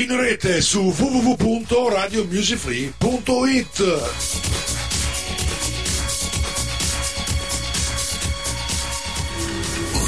[0.00, 3.80] In rete su www.radiomusicfree.it.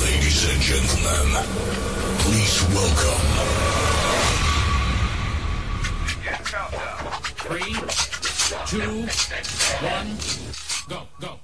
[0.00, 1.44] Ladies and gentlemen,
[2.20, 3.20] please welcome.
[7.36, 7.76] Three,
[8.64, 9.04] two,
[9.82, 10.16] one,
[10.88, 11.41] go, go, go, go,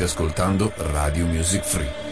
[0.00, 2.09] State ascoltando Radio Music Free.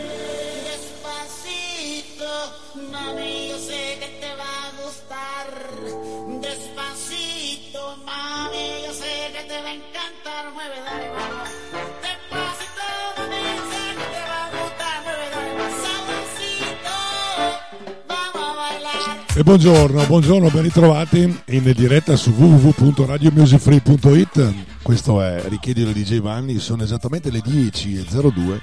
[19.48, 24.52] Buongiorno, buongiorno, ben ritrovati in diretta su www.radiomusicfree.it.
[24.82, 28.60] Questo è Richiedilo di DJ Vanni, sono esattamente le 10.02,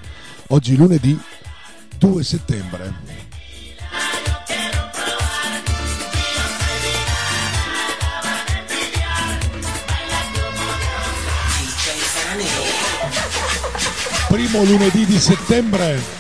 [0.50, 1.20] oggi lunedì
[1.98, 2.94] 2 settembre.
[14.28, 16.15] Primo lunedì di settembre.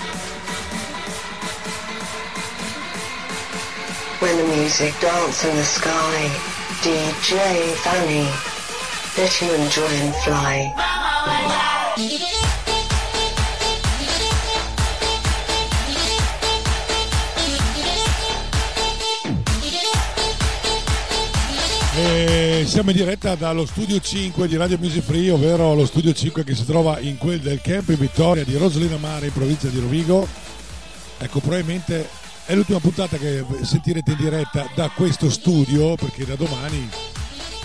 [4.19, 6.29] When the music dance in the sky,
[6.81, 8.25] DJ Fanny,
[9.17, 10.73] let you enjoy and fly.
[21.97, 26.45] E siamo in diretta dallo studio 5 di Radio Music Free, ovvero lo studio 5
[26.45, 29.79] che si trova in quel del camp in Vittoria di Rosolina Mare in provincia di
[29.79, 30.25] Rovigo.
[31.17, 36.87] Ecco, probabilmente è l'ultima puntata che sentirete in diretta da questo studio perché da domani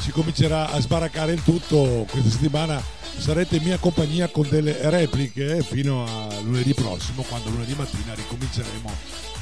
[0.00, 2.06] si comincerà a sbaraccare il tutto.
[2.10, 2.82] Questa settimana
[3.18, 8.90] sarete in mia compagnia con delle repliche fino a lunedì prossimo, quando lunedì mattina ricominceremo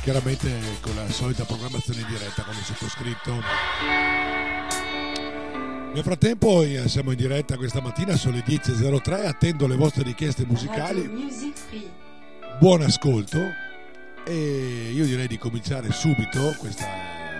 [0.02, 0.50] chiaramente
[0.80, 3.40] con la solita programmazione in diretta con il sottoscritto.
[5.94, 10.44] Nel frattempo eh, siamo in diretta questa mattina, sono le 10.03, attendo le vostre richieste
[10.44, 11.08] musicali.
[12.58, 13.66] Buon ascolto
[14.28, 16.86] e io direi di cominciare subito questa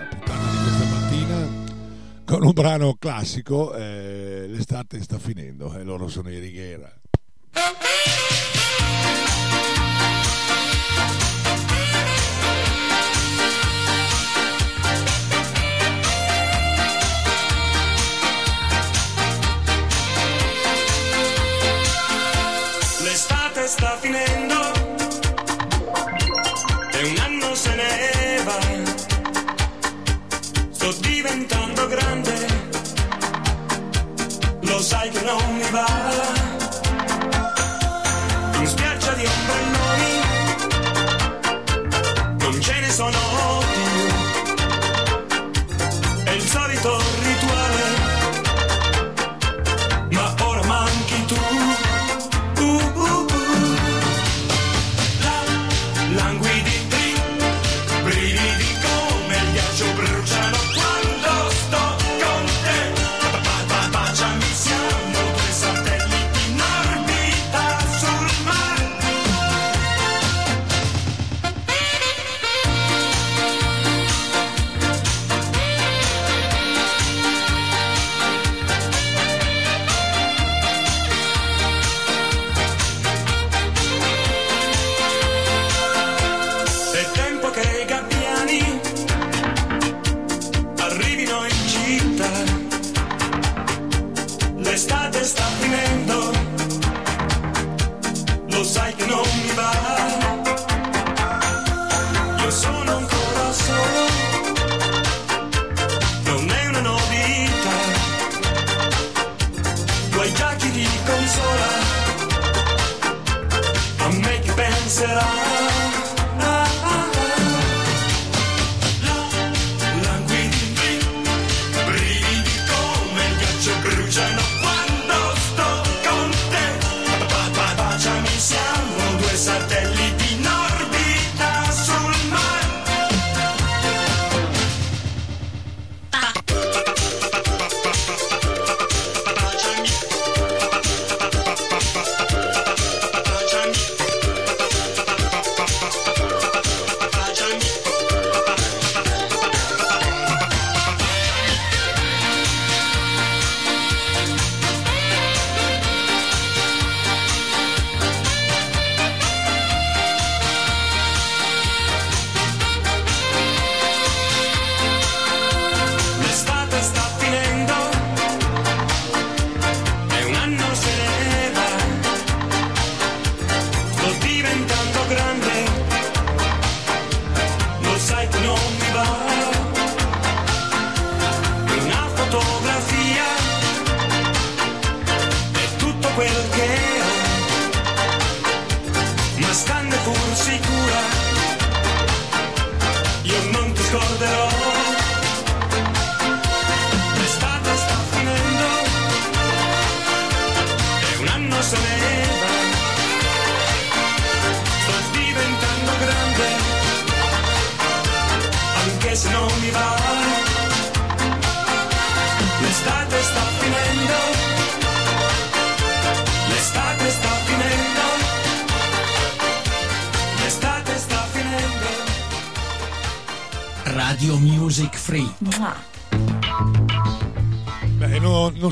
[0.09, 1.47] puntata di questa mattina
[2.25, 6.91] con un brano classico, eh, l'estate sta finendo e loro sono i Righiera.
[23.01, 24.48] L'estate sta finendo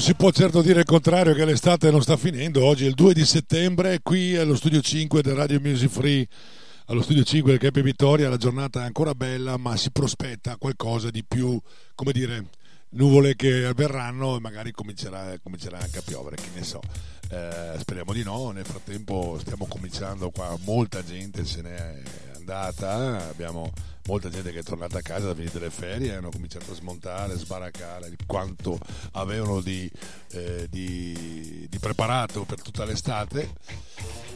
[0.07, 2.63] si può certo dire il contrario che l'estate non sta finendo.
[2.63, 6.25] Oggi è il 2 di settembre, qui allo studio 5 del Radio Music Free,
[6.85, 8.29] allo studio 5 del Cape Vittoria.
[8.29, 11.59] La giornata è ancora bella, ma si prospetta qualcosa di più,
[11.93, 12.45] come dire,
[12.91, 16.79] nuvole che verranno e magari comincerà, comincerà anche a piovere, che ne so.
[17.29, 18.51] Eh, speriamo di no.
[18.51, 22.01] Nel frattempo stiamo cominciando qua, molta gente se n'è
[22.33, 23.73] andata, abbiamo
[24.07, 27.37] molta gente che è tornata a casa da finire le ferie, hanno cominciato a smontare,
[27.37, 28.79] sbaraccare il quanto
[29.11, 29.89] avevano di,
[30.31, 33.49] eh, di- di preparato per tutta l'estate.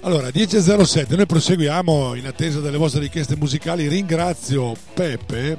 [0.01, 3.87] Allora, 10.07, noi proseguiamo in attesa delle vostre richieste musicali.
[3.87, 5.57] Ringrazio Peppe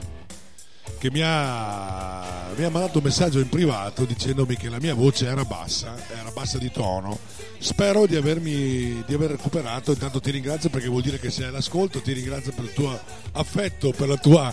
[0.99, 5.26] che mi ha, mi ha mandato un messaggio in privato dicendomi che la mia voce
[5.26, 7.19] era bassa, era bassa di tono.
[7.58, 12.00] Spero di, avermi, di aver recuperato, intanto ti ringrazio perché vuol dire che sei all'ascolto,
[12.00, 12.99] ti ringrazio per il tuo
[13.32, 14.52] affetto, per tua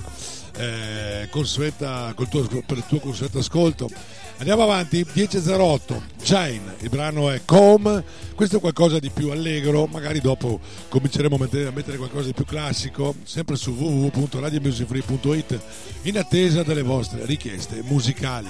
[0.58, 3.90] eh, consueta, tuo, per il tuo consueto ascolto.
[4.40, 8.02] Andiamo avanti, 10.08, Chain, il brano è Com,
[8.36, 12.34] questo è qualcosa di più allegro, magari dopo cominceremo a mettere, a mettere qualcosa di
[12.34, 15.60] più classico, sempre su www.radiomusicfree.it
[16.04, 18.48] in attesa delle vostre richieste musicali.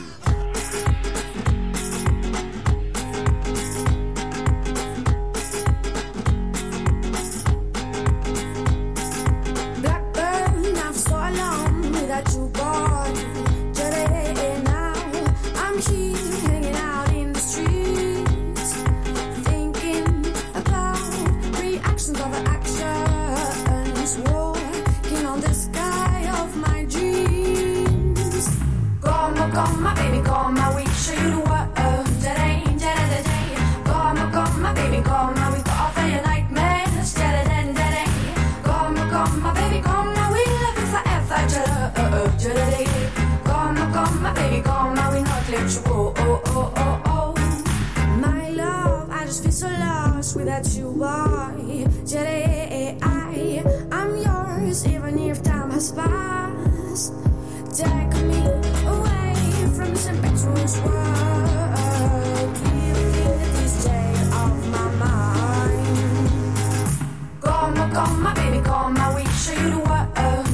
[9.79, 13.11] Blackburn, I've so long without you, boy.
[13.73, 14.58] Today
[50.39, 51.49] without you, boy.
[52.05, 53.18] Love, I,
[54.69, 57.13] yours, even if time has passed.
[57.75, 58.39] Take me
[58.85, 59.33] away
[59.75, 62.55] from this impetuous world.
[62.55, 65.87] Give me this day of my mind.
[67.41, 70.48] Come, come, my baby, come, I will show you the world.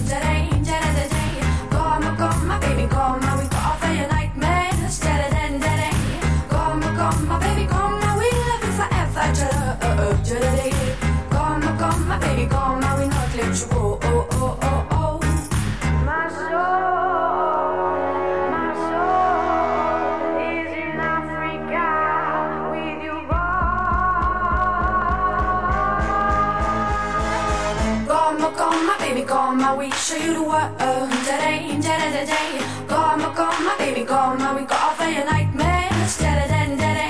[29.86, 31.12] Come, I will show you the world.
[31.25, 32.86] Today, today, today.
[32.88, 36.18] Come, come, my baby, come, I will offer you nightmares.
[36.18, 37.10] Today, today.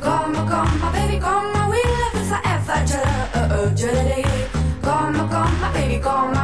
[0.00, 2.84] Come, come, my baby, come, I will love you forever.
[2.86, 4.48] Today, today.
[4.82, 6.39] Come, come, my baby, come, I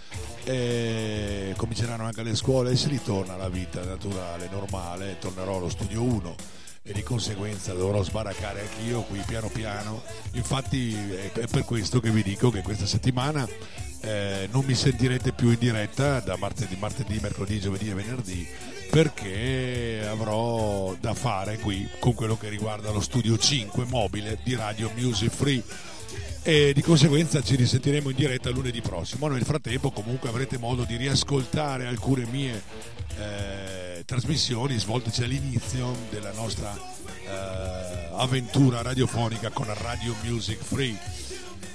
[0.44, 5.18] E cominceranno anche le scuole e si ritorna alla vita naturale, normale.
[5.18, 6.56] Tornerò allo studio 1
[6.88, 10.02] e di conseguenza dovrò sbaraccare anch'io qui piano piano.
[10.32, 13.46] Infatti è per questo che vi dico che questa settimana
[14.00, 18.48] eh, non mi sentirete più in diretta da martedì, martedì, mercoledì, giovedì e venerdì
[18.90, 24.90] perché avrò da fare qui con quello che riguarda lo studio 5 mobile di Radio
[24.96, 25.62] Music Free
[26.48, 29.28] e di conseguenza ci risentiremo in diretta lunedì prossimo.
[29.28, 32.62] Nel frattempo comunque avrete modo di riascoltare alcune mie
[33.18, 40.96] eh, trasmissioni svolteci all'inizio della nostra eh, avventura radiofonica con Radio Music Free.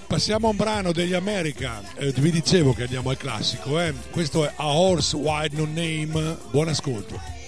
[0.08, 3.94] Passiamo a un brano degli American, eh, vi dicevo che andiamo al classico, eh.
[4.10, 7.43] questo è A Horse Wide No Name, buon ascolto.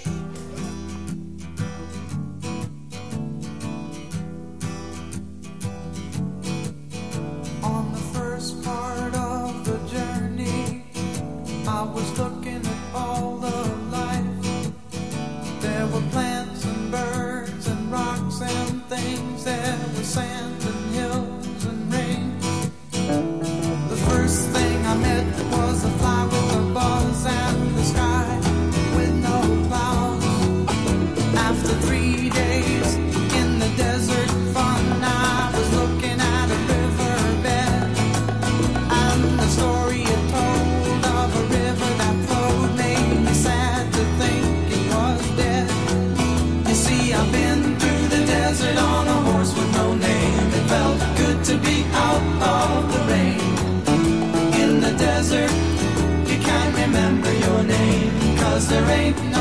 [58.75, 59.35] There ain't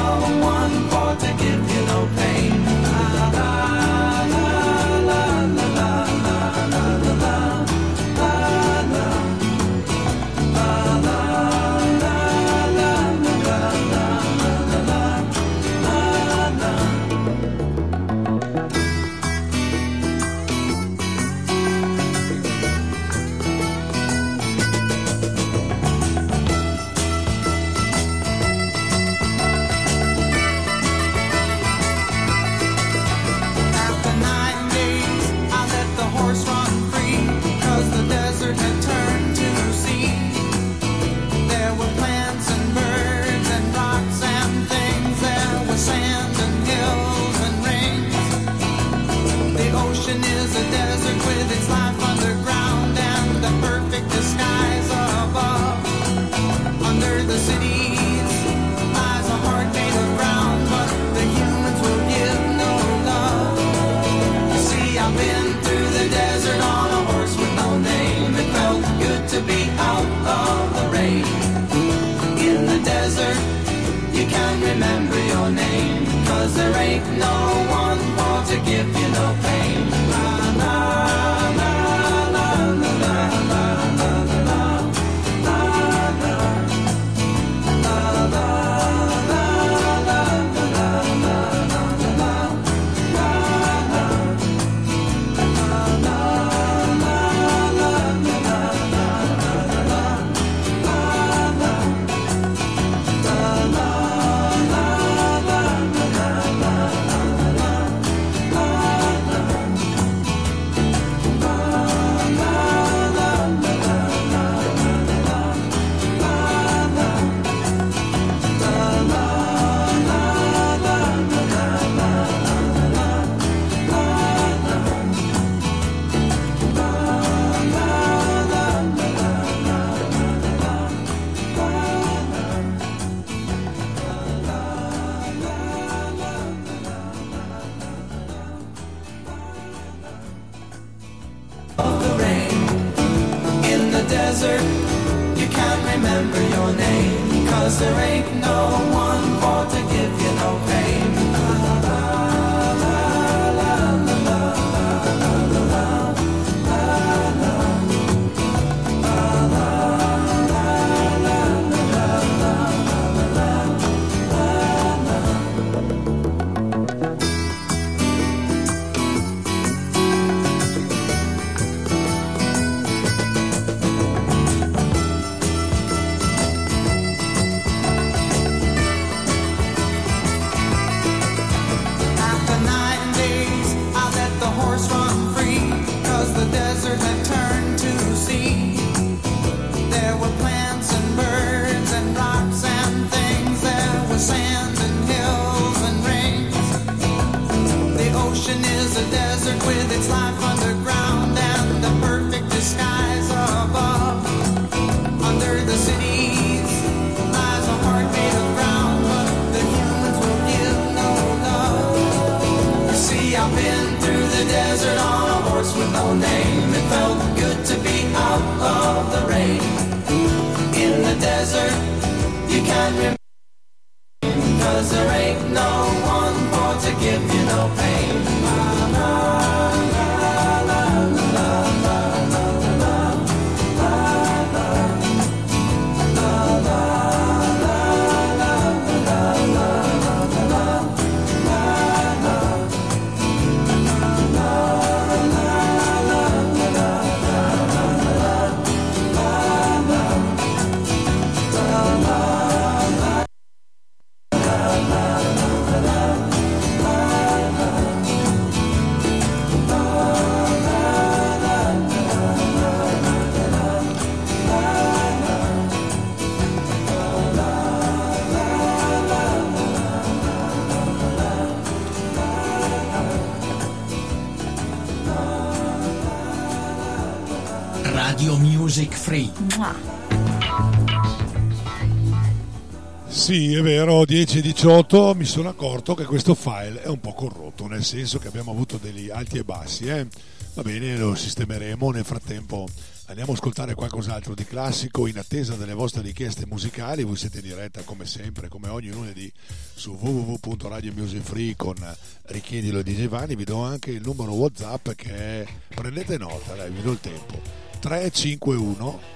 [283.06, 287.12] Sì, è vero, 10 e 18 mi sono accorto che questo file è un po'
[287.12, 290.06] corrotto, nel senso che abbiamo avuto degli alti e bassi, eh.
[290.54, 292.66] Va bene, lo sistemeremo, nel frattempo
[293.06, 297.44] andiamo a ascoltare qualcos'altro di classico in attesa delle vostre richieste musicali, voi siete in
[297.44, 299.32] diretta come sempre, come ogni lunedì
[299.74, 301.76] su www.radiomusicfree con
[302.24, 306.82] Richiedilo di Giovanni, vi do anche il numero Whatsapp che è, prendete nota, dai, vi
[306.82, 307.40] do il tempo,
[307.78, 309.13] 351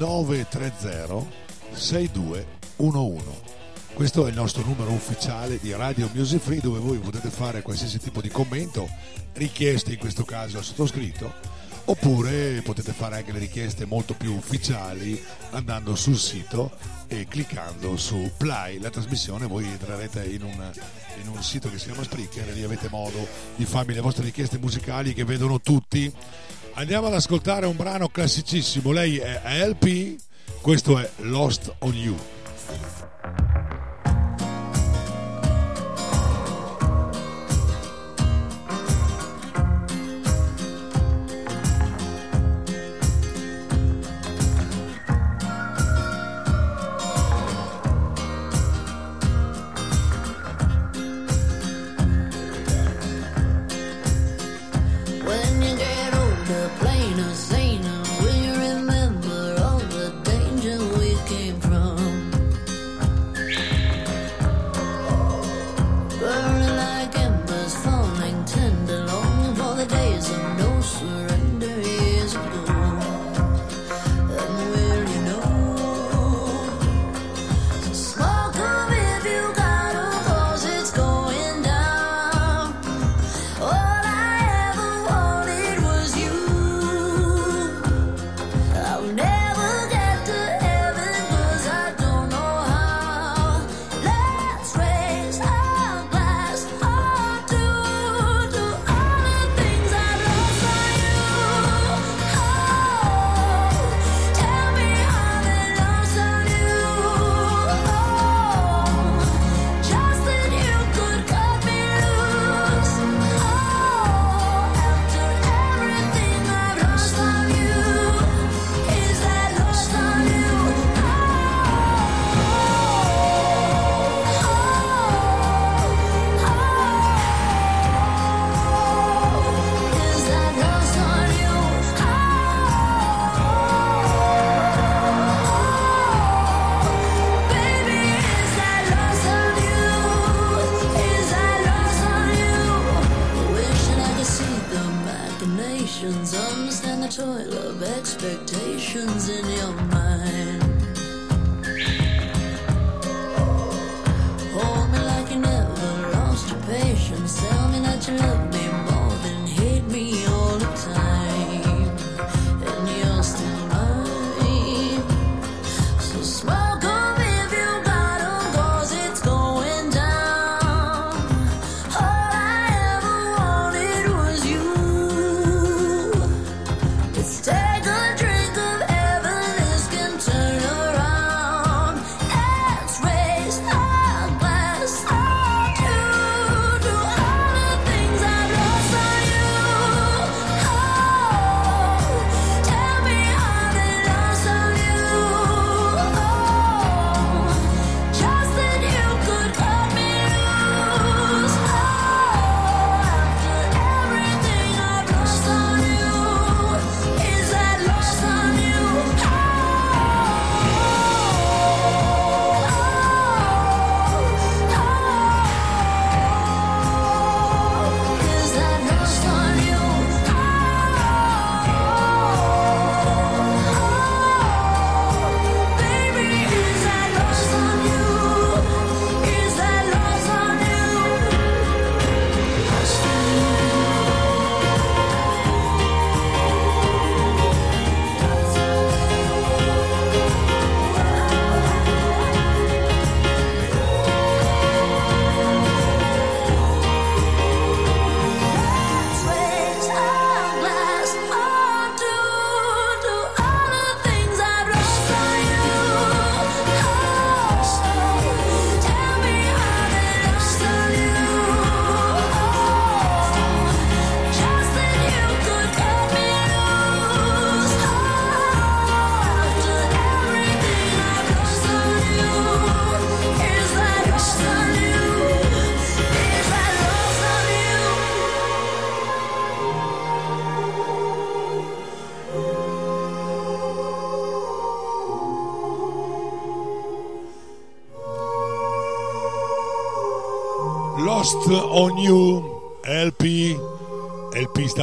[0.00, 1.26] 930
[1.74, 3.24] 6211.
[3.92, 7.98] Questo è il nostro numero ufficiale di Radio Music Free dove voi potete fare qualsiasi
[7.98, 8.88] tipo di commento,
[9.34, 11.30] richieste in questo caso al sottoscritto,
[11.84, 16.70] oppure potete fare anche le richieste molto più ufficiali andando sul sito
[17.06, 20.72] e cliccando su Play la trasmissione, voi entrerete in un,
[21.20, 24.24] in un sito che si chiama Spreaker e lì avete modo di farmi le vostre
[24.24, 26.10] richieste musicali che vedono tutti.
[26.74, 30.18] Andiamo ad ascoltare un brano classicissimo, lei è LP,
[30.60, 32.16] questo è Lost on You.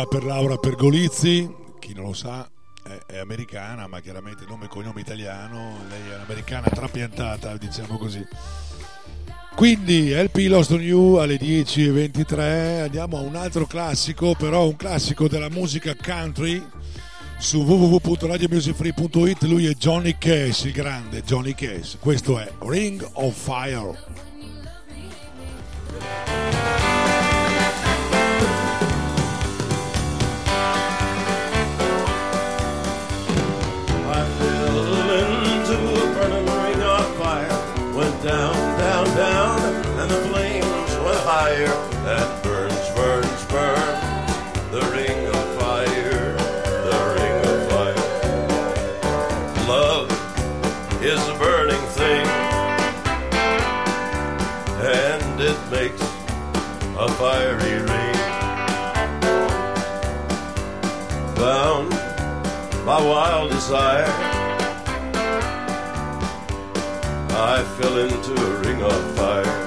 [0.08, 2.50] Per Laura Pergolizzi chi non lo sa
[2.84, 8.26] è, è americana ma chiaramente nome e cognome italiano lei è un'americana trapiantata diciamo così.
[9.56, 15.28] Quindi LP Lost on You alle 10.23 andiamo a un altro classico però un classico
[15.28, 16.64] della musica country
[17.40, 24.27] su www.radiomusicfree.it lui è Johnny Cash il grande Johnny Cash questo è Ring of Fire
[57.08, 58.20] a fiery ring.
[61.36, 61.90] Bound
[62.86, 64.12] my wild desire.
[67.54, 69.58] I fell into a ring of fire.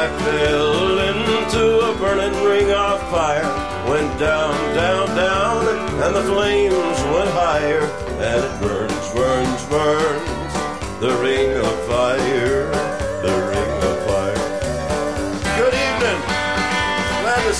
[0.00, 3.50] I fell into a burning ring of fire.
[3.90, 5.66] Went down, down, down,
[6.02, 7.84] and the flames went higher.
[8.26, 10.54] And it burns, burns, burns.
[11.00, 13.07] The ring of fire,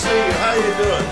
[0.09, 0.33] see you.
[0.43, 1.07] How you doing?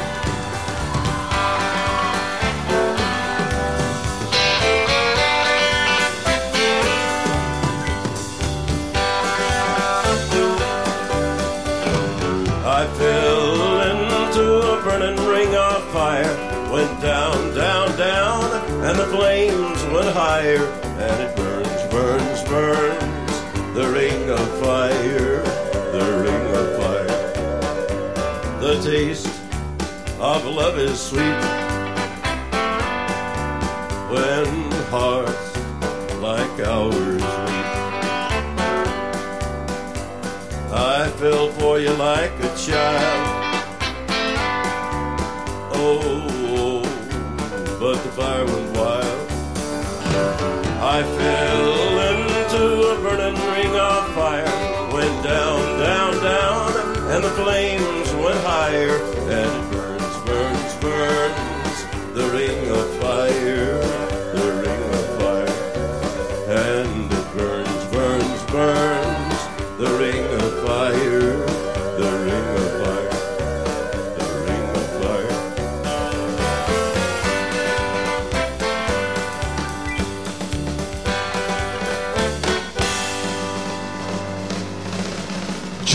[12.78, 16.34] I fell into a burning ring of fire.
[16.72, 18.44] Went down, down, down,
[18.84, 20.64] and the flames went higher.
[21.04, 23.05] And it burns, burns, burns.
[30.18, 31.20] Of love is sweet.
[34.10, 35.56] When hearts
[36.20, 37.66] like ours meet.
[40.72, 43.54] I fell for you like a child.
[45.74, 46.82] Oh,
[47.78, 49.30] but the fire went wild.
[50.80, 54.92] I fell into a burning ring of fire.
[54.92, 56.72] Went down, down, down,
[57.12, 59.05] and the flames went higher.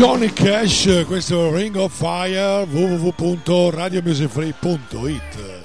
[0.01, 5.61] Johnny Cash, questo Ring of Fire, www.radiomusicfree.it.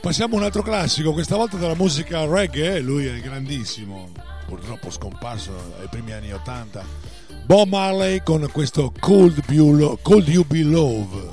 [0.00, 4.10] Passiamo a un altro classico, questa volta della musica reggae, lui è grandissimo,
[4.46, 6.84] purtroppo scomparso ai primi anni 80.
[7.44, 9.98] Bob Marley con questo Cold You
[10.46, 11.29] Be Love.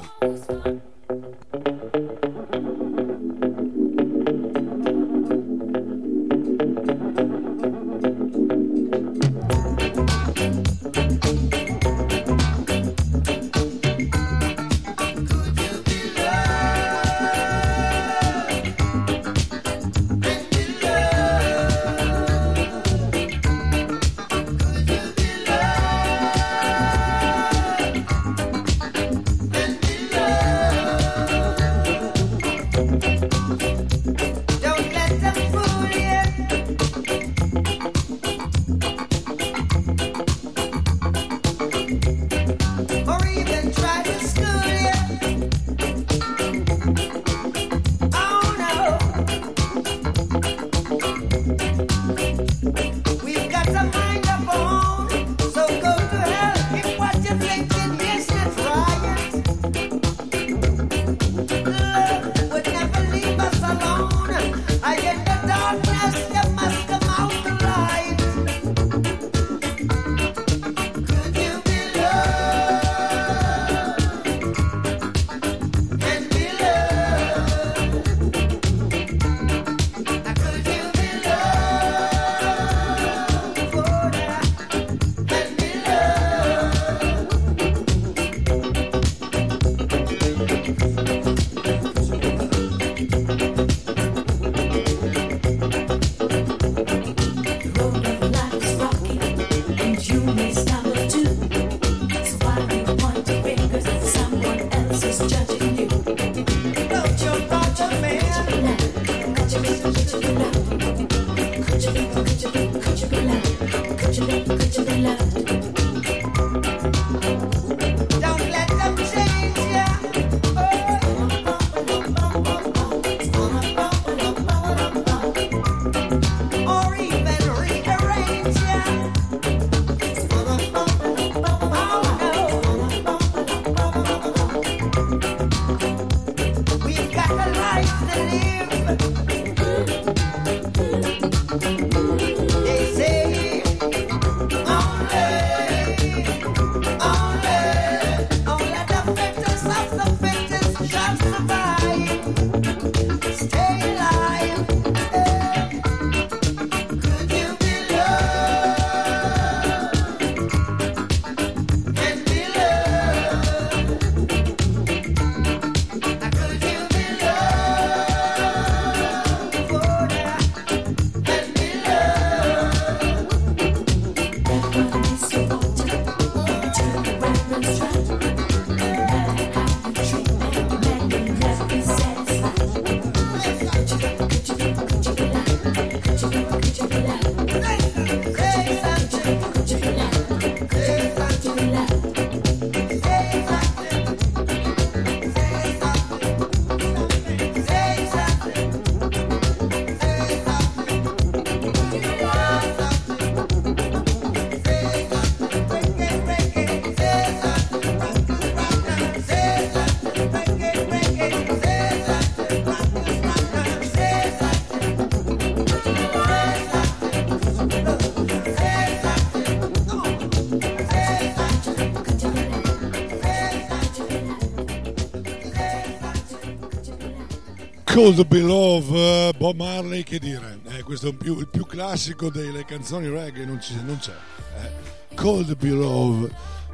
[227.97, 232.63] Cold Beloved, eh, Bob Marley, che dire, eh, questo è più, il più classico delle
[232.63, 234.13] canzoni reggae, non, ci, non c'è.
[234.61, 235.15] Eh.
[235.15, 236.31] Cold Beloved,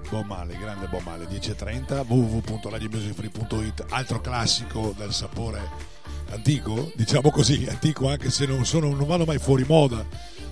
[0.10, 5.62] Bob Marley, grande Bob Marley, 10.30, www.radiomusicfree.it, altro classico dal sapore
[6.32, 10.06] antico, diciamo così, antico anche se non, sono, non vanno mai fuori moda.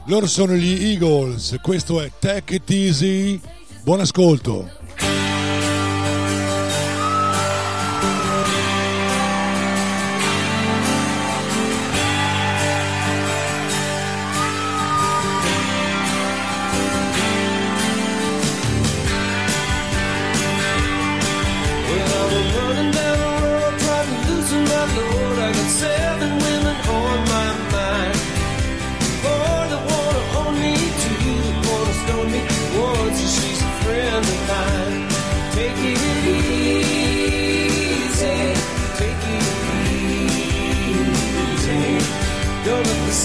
[0.06, 3.42] Loro sono gli Eagles, questo è Tech It Easy,
[3.84, 4.80] buon ascolto.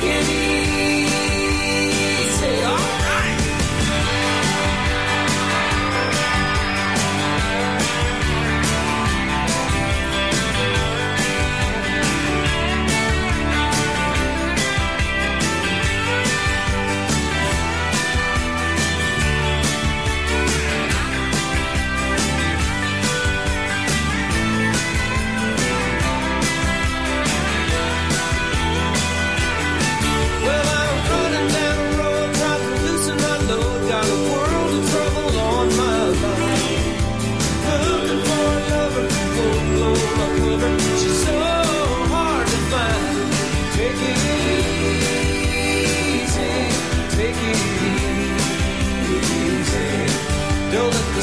[0.00, 0.45] can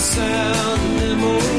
[0.04, 1.53] sound the anymore.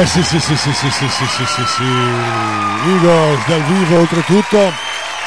[0.00, 4.72] Eh, sì sì sì sì sì sì sì sì sì sì Eagles dal vivo oltretutto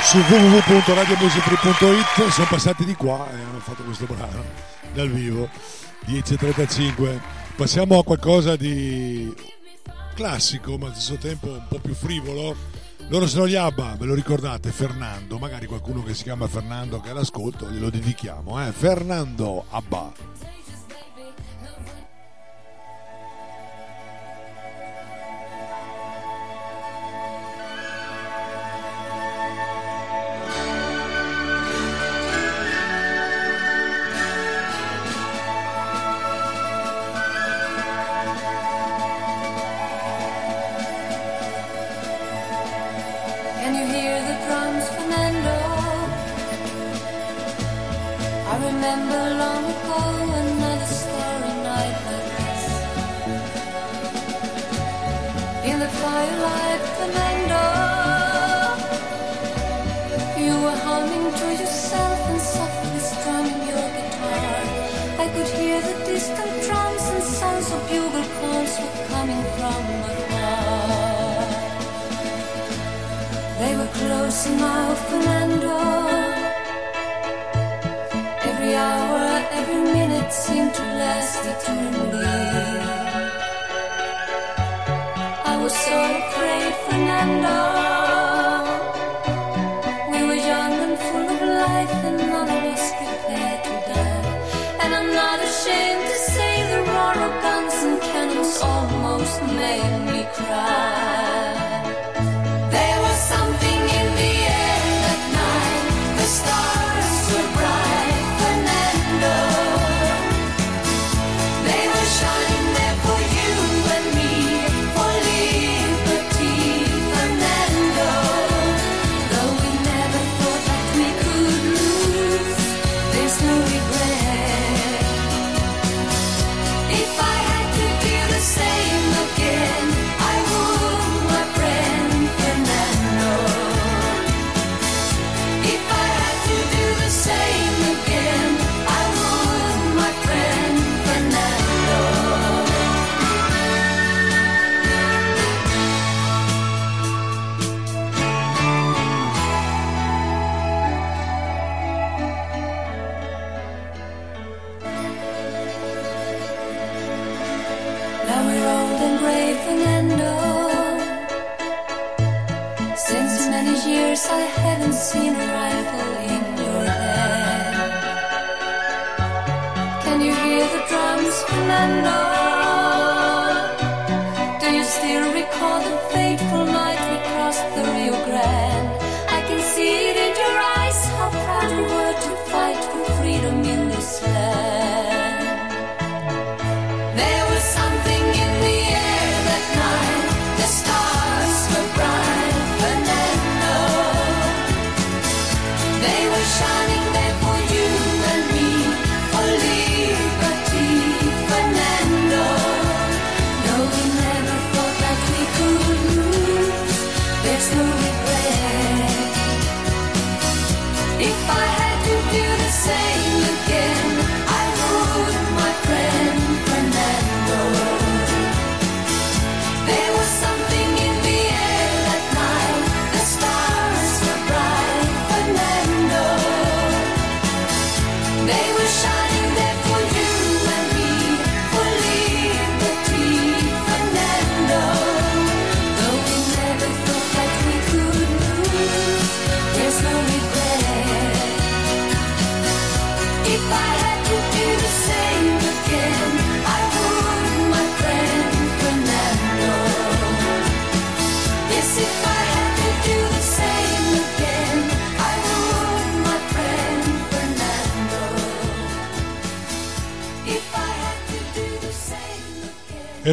[0.01, 4.43] su www.radiomusicry.it sono passati di qua e hanno fatto questo brano
[4.91, 5.47] dal vivo
[6.07, 7.19] 10.35
[7.55, 9.31] passiamo a qualcosa di
[10.15, 12.55] classico ma allo stesso tempo un po' più frivolo
[13.09, 14.71] loro sono gli ABBA, ve lo ricordate?
[14.71, 18.71] Fernando, magari qualcuno che si chiama Fernando che è all'ascolto, glielo dedichiamo, eh?
[18.71, 20.12] Fernando ABBA.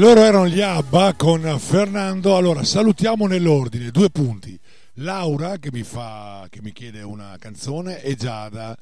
[0.00, 2.34] Loro erano gli ABBA con Fernando.
[2.34, 4.58] Allora, salutiamo nell'ordine, due punti.
[4.94, 8.74] Laura che mi fa che mi chiede una canzone e Giada.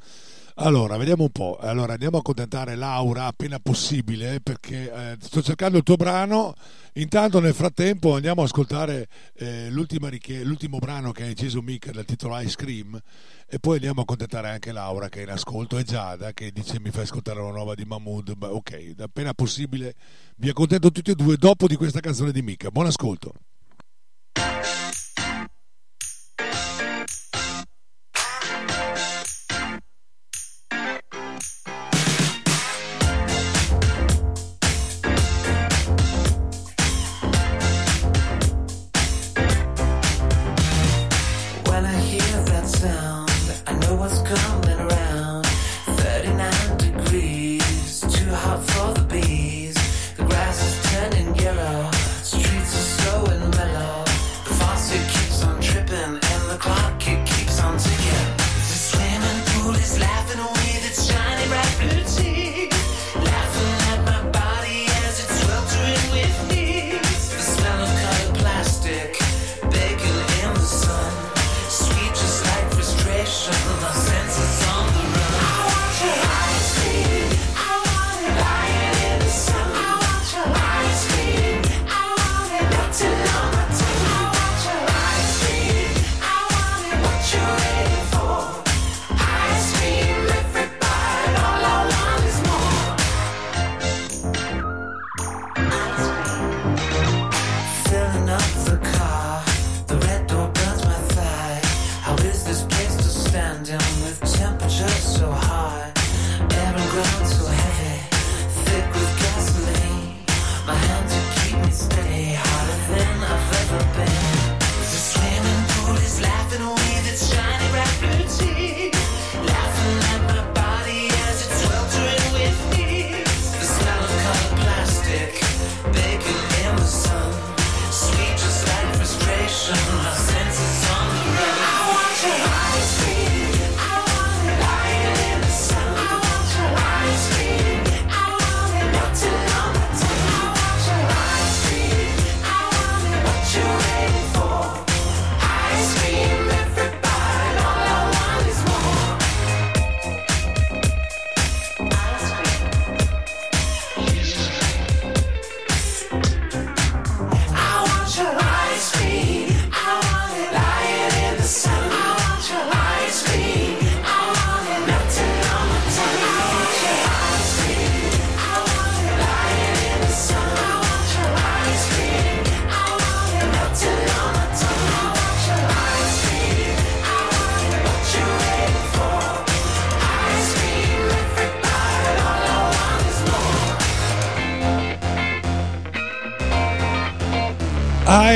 [0.60, 1.56] Allora, vediamo un po'.
[1.60, 6.52] Allora, andiamo a accontentare Laura appena possibile perché eh, sto cercando il tuo brano.
[6.94, 12.36] Intanto, nel frattempo, andiamo a ascoltare eh, l'ultimo brano che ha inciso Mick dal titolo
[12.40, 13.00] Ice Cream.
[13.46, 16.80] E poi andiamo a accontentare anche Laura che è in ascolto e Giada che dice
[16.80, 18.34] mi fai ascoltare la nuova di Mahmood.
[18.34, 19.94] Beh, ok, appena possibile
[20.38, 22.68] vi accontento tutti e due dopo di questa canzone di Mick.
[22.70, 23.32] Buon ascolto.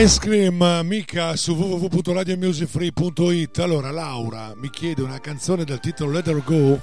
[0.02, 3.60] Ice Cream, mica su www.radiomusicfree.it.
[3.60, 6.76] Allora, Laura mi chiede una canzone dal titolo Let Her Go.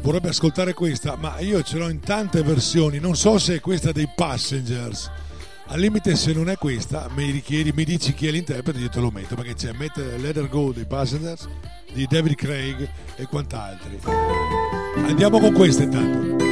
[0.00, 2.98] Vorrebbe ascoltare questa, ma io ce l'ho in tante versioni.
[2.98, 5.08] Non so se è questa dei Passengers.
[5.66, 8.98] Al limite, se non è questa, mi richiedi, mi dici chi è l'interprete, io te
[8.98, 11.46] lo metto perché c'è Let Her Go dei Passengers,
[11.92, 14.00] di David Craig e quant'altri.
[14.96, 16.51] Andiamo con questa intanto.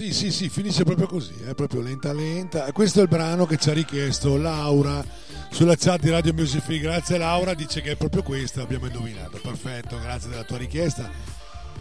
[0.00, 2.72] Sì, sì, sì, finisce proprio così, è proprio lenta lenta.
[2.72, 5.04] Questo è il brano che ci ha richiesto Laura
[5.50, 6.78] sulla chat di Radio Music Free.
[6.78, 9.38] Grazie Laura, dice che è proprio questa, abbiamo indovinato.
[9.42, 11.10] Perfetto, grazie della tua richiesta.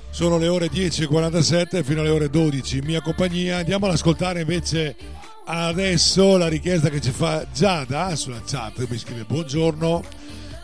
[0.09, 3.59] Sono le ore 10.47 fino alle ore 12 in mia compagnia.
[3.59, 4.97] Andiamo ad ascoltare invece
[5.45, 8.86] adesso la richiesta che ci fa Giada sulla chat.
[8.89, 10.03] Mi scrive buongiorno.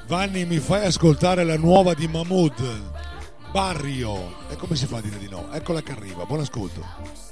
[0.08, 2.82] Vanni, mi fai ascoltare la nuova di Mahmood?
[3.54, 4.44] Barrio.
[4.50, 5.50] E come si fa a dire di no?
[5.54, 7.25] Eccola che arriva, buon ascolto.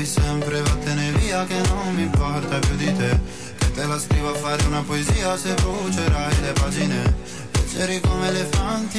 [0.00, 3.20] Dicevi sempre vattene via che non mi importa più di te.
[3.58, 7.14] Che te la scrivo a fare una poesia se brucerai le pagine.
[7.52, 8.98] Leggeri come elefanti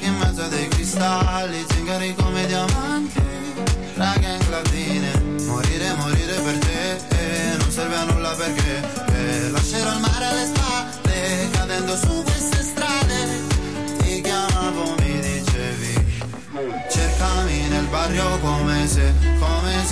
[0.00, 1.64] in mezzo a dei cristalli.
[1.68, 3.20] Zingari come diamanti,
[3.94, 5.10] raghe in gladine
[5.44, 8.80] Morire, morire per te eh, non serve a nulla perché
[9.14, 13.40] eh, Lascerò il mare alle spalle cadendo su queste strade.
[13.98, 16.02] Ti chiamavo, mi dicevi
[16.90, 19.12] Cercami nel barrio come se,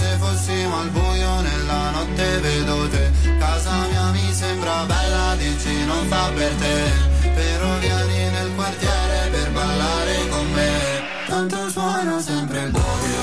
[0.01, 3.05] se fossimo al buio nella notte vedo te.
[3.38, 6.76] Casa mia mi sembra bella, dici non fa per te.
[7.38, 11.09] Però vieni nel quartiere per ballare con me.
[11.30, 13.22] Tanto suona sempre il barrio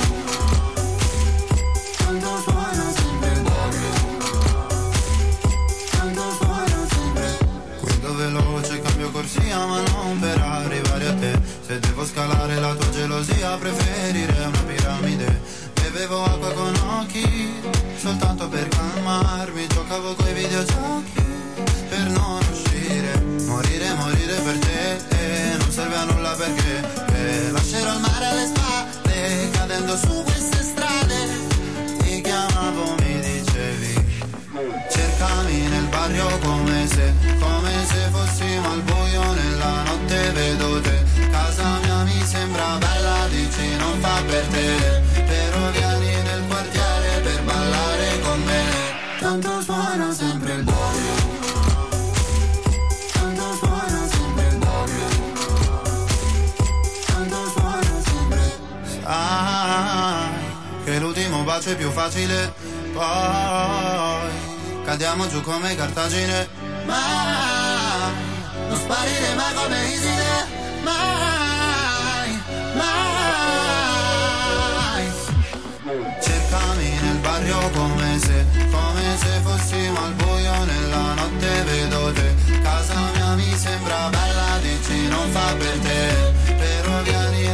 [1.97, 3.91] Tanto suona sempre il barrio
[5.91, 7.37] Tanto suona sempre
[7.81, 11.41] Guido veloce, cambio corsia ma non per arrivare a te.
[11.67, 14.36] Se devo scalare la tua gelosia preferirei
[16.07, 17.51] Bevevo acqua con occhi
[17.97, 19.67] soltanto per calmarmi.
[19.67, 21.21] Giocavo coi videogiochi
[21.89, 23.21] per non uscire.
[23.45, 26.81] Morire, morire per te eh, non serve a nulla perché
[27.13, 31.15] eh, Lascerò il mare alle spalle cadendo su queste strade.
[31.97, 34.05] Ti chiamavo, mi dicevi
[34.89, 41.03] Cercami nel barrio come se, come se fossimo al buio nella notte vedo te.
[41.31, 45.06] Casa mia mi sembra bella, dici non fa per te
[61.65, 62.53] è più facile.
[62.93, 64.29] Poi
[64.85, 66.47] cadiamo giù come cartagine.
[66.85, 68.13] Mai,
[68.69, 70.45] non sparire mai come Iside.
[70.83, 72.41] Mai,
[72.75, 72.85] mai.
[76.21, 82.35] Cercami nel barrio come se, come se fossimo al buio nella notte vedo te.
[82.61, 86.33] Casa mia mi sembra bella, dici non fa per te.
[86.55, 87.46] Però vieni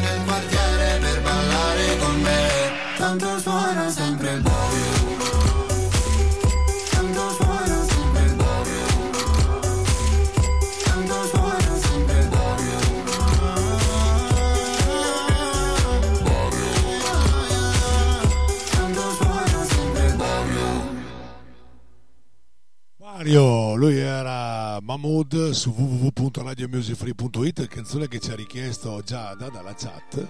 [23.34, 30.28] Mario, lui era Mahmood su www.radiomusicfree.it, canzone che ci ha richiesto Giada dalla chat.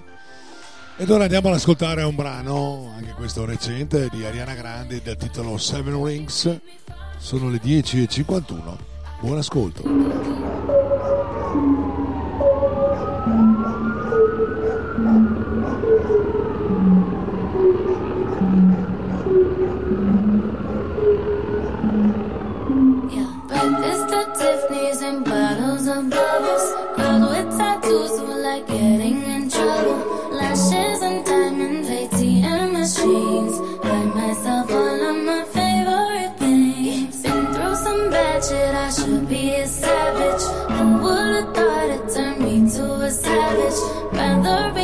[0.95, 5.57] Ed ora andiamo ad ascoltare un brano, anche questo recente, di Ariana Grande dal titolo
[5.57, 6.61] Seven Rings.
[7.17, 8.77] Sono le 10.51.
[9.19, 9.83] Buon ascolto.
[25.83, 26.97] Bottles of bubbles.
[26.97, 30.31] Girls with tattoos who like getting in trouble.
[30.31, 33.57] Lashes and diamonds, ATM machines.
[33.81, 37.23] Buy myself all of my favorite things.
[37.23, 40.43] Been through some bad shit, I should be a savage.
[40.73, 43.79] Who would've thought it turned me to a savage?
[44.13, 44.82] Rather be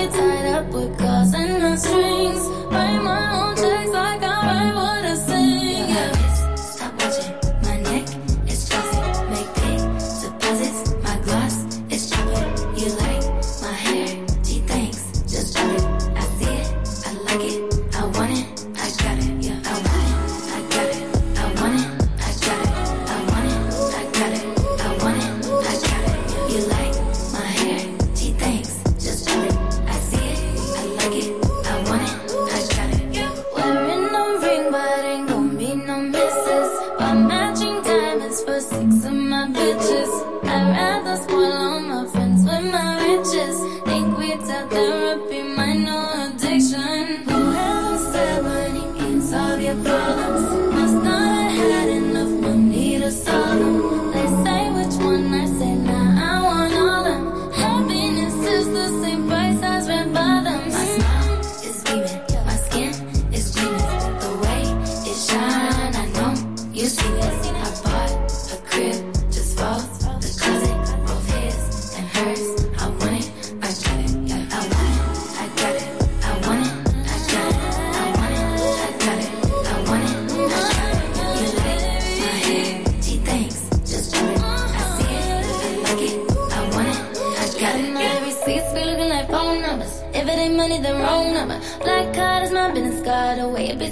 [50.72, 54.11] must not have had enough money to solve them.
[54.11, 55.79] They say which one I say,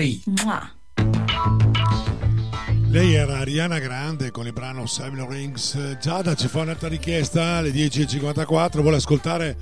[0.00, 0.22] Free.
[2.88, 5.98] Lei era Ariana Grande con il brano Seven Rings.
[6.00, 8.80] Giada ci fa un'altra richiesta alle 10.54.
[8.80, 9.56] Vuole ascoltare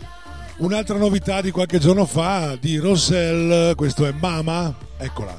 [0.58, 3.74] un'altra novità di qualche giorno fa di Rossell.
[3.74, 4.72] Questo è Mama.
[4.96, 5.36] Eccola.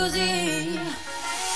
[0.00, 0.78] Così.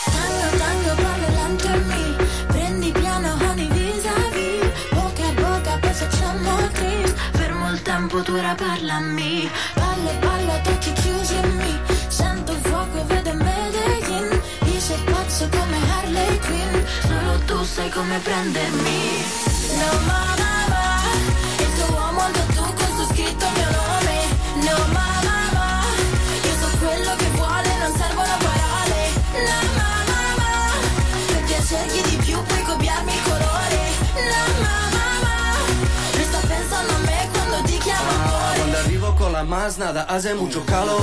[0.04, 2.16] Tango, tango, parlo lento e mi
[2.48, 4.68] prendi piano, honey vis-a-vis.
[4.92, 7.14] Bocca a bocca, poi facciamo il.
[7.32, 9.50] Fermo il tempo, tu ancora parlami.
[9.74, 14.28] Ballo, ballo ad occhi chiusi e mi Sento il fuoco vedo Medellin.
[14.72, 16.74] Io sei pazzo come Harley Quinn.
[17.08, 19.00] Solo tu sai come prendermi.
[19.80, 20.84] No mamma ma
[21.64, 23.93] Il tuo uomo un tattoo con su scritto il mio nome
[39.46, 41.00] más nada hace mucho calor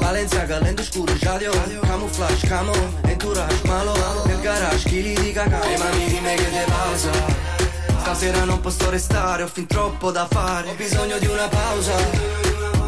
[0.00, 1.50] Valenciaga lento scuro radio
[1.82, 2.72] Camouflage camo
[3.04, 3.92] Entourage malo.
[4.26, 7.10] Nel garage chili di cacao Mami dimmi che te passa
[8.00, 10.70] Stasera non posso restare Ho fin troppo da fare.
[10.70, 11.94] Ho bisogno di una pausa.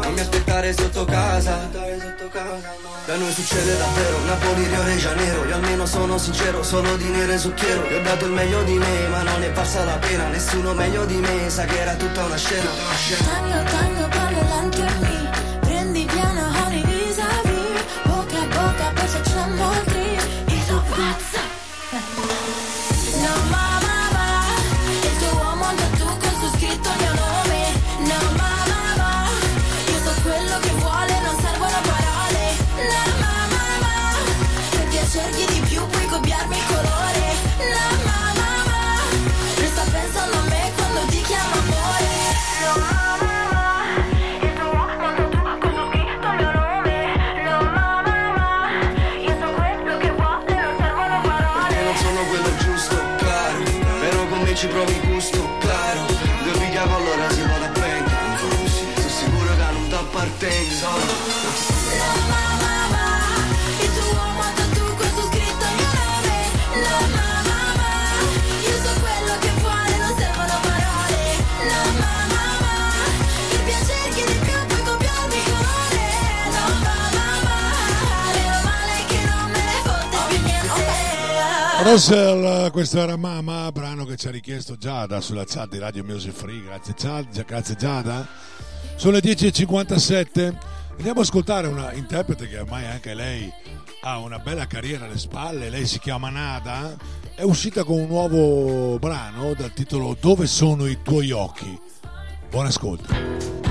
[0.01, 1.69] Non mi aspettare sotto casa
[3.09, 4.23] Da noi succede davvero.
[4.25, 5.43] Napoli, Rio de Janeiro.
[5.45, 7.89] Io almeno sono sincero Sono di nero e zucchero.
[7.89, 10.27] Io ho dato il meglio di me Ma non è valsa la pena.
[10.27, 12.69] Nessuno meglio di me Sa che era tutta una scena.
[13.25, 15.38] Tango, tango, ballo lento
[81.91, 86.33] Russell, questo era Mama, brano che ci ha richiesto Giada sulla chat di Radio Music
[86.33, 86.61] Free.
[86.61, 88.27] Grazie Giada, grazie Giada.
[88.95, 90.55] Sono le 10.57.
[90.91, 93.51] Andiamo ad ascoltare una interprete che ormai anche lei
[94.01, 95.71] ha una bella carriera alle spalle.
[95.71, 96.95] Lei si chiama Nada.
[97.33, 101.75] È uscita con un nuovo brano dal titolo Dove sono i tuoi occhi?
[102.51, 103.68] Buon ascolto.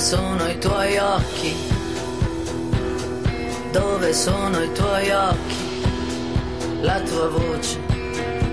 [0.00, 1.54] Sono i tuoi occhi?
[3.70, 5.82] Dove sono i tuoi occhi?
[6.80, 7.78] La tua voce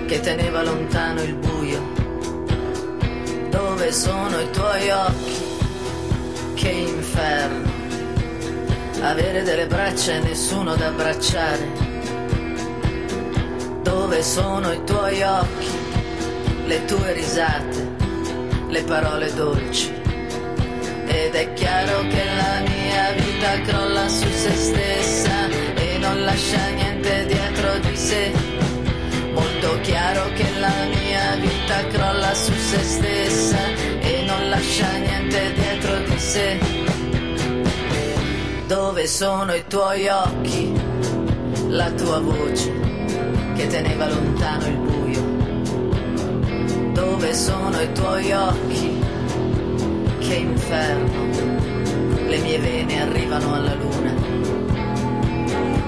[0.06, 1.80] che teneva lontano il buio.
[3.48, 6.52] Dove sono i tuoi occhi?
[6.52, 7.70] Che inferno.
[9.00, 11.66] Avere delle braccia e nessuno da abbracciare.
[13.82, 15.70] Dove sono i tuoi occhi?
[16.66, 17.88] Le tue risate,
[18.68, 19.98] le parole dolci
[21.08, 27.26] ed è chiaro che la mia vita crolla su se stessa e non lascia niente
[27.26, 28.30] dietro di sé.
[29.32, 33.58] Molto chiaro che la mia vita crolla su se stessa
[34.00, 36.58] e non lascia niente dietro di sé.
[38.66, 40.72] Dove sono i tuoi occhi?
[41.68, 42.70] La tua voce
[43.56, 45.22] che teneva lontano il buio.
[46.92, 48.97] Dove sono i tuoi occhi?
[50.28, 51.24] Che inferno,
[52.26, 54.12] le mie vene arrivano alla luna,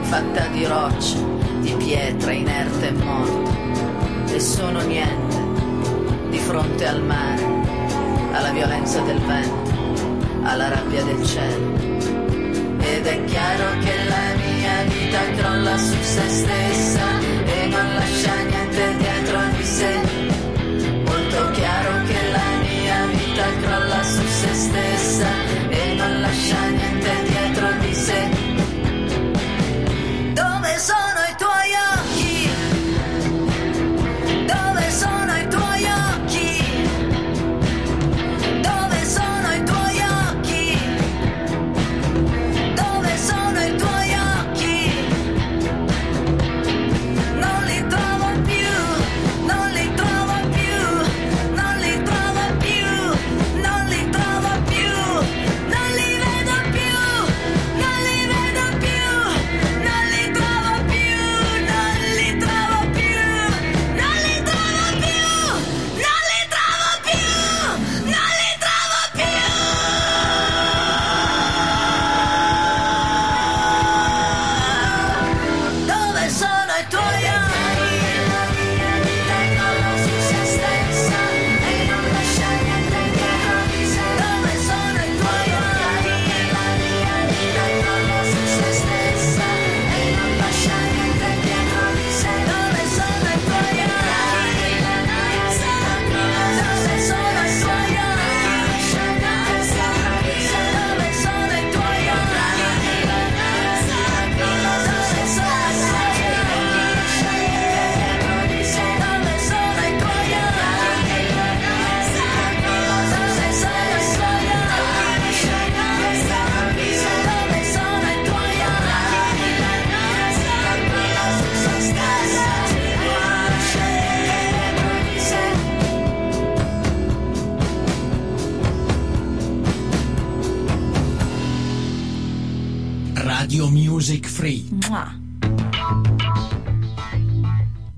[0.01, 1.19] fatta di roccia,
[1.61, 3.53] di pietra inerte e morta,
[4.33, 5.37] e sono niente
[6.31, 7.45] di fronte al mare,
[8.33, 9.73] alla violenza del vento,
[10.43, 11.75] alla rabbia del cielo.
[12.79, 18.97] Ed è chiaro che la mia vita crolla su se stessa e non lascia niente
[18.97, 20.30] dietro di sé.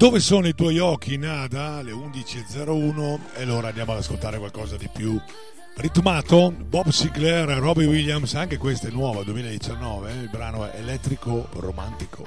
[0.03, 1.74] Dove sono i tuoi occhi, Nada?
[1.74, 5.16] Alle 11.01 e allora andiamo ad ascoltare qualcosa di più
[5.76, 6.50] ritmato.
[6.50, 12.26] Bob Sinclair, Robbie Williams, anche questa è nuova, 2019, eh, il brano è Elettrico Romantico.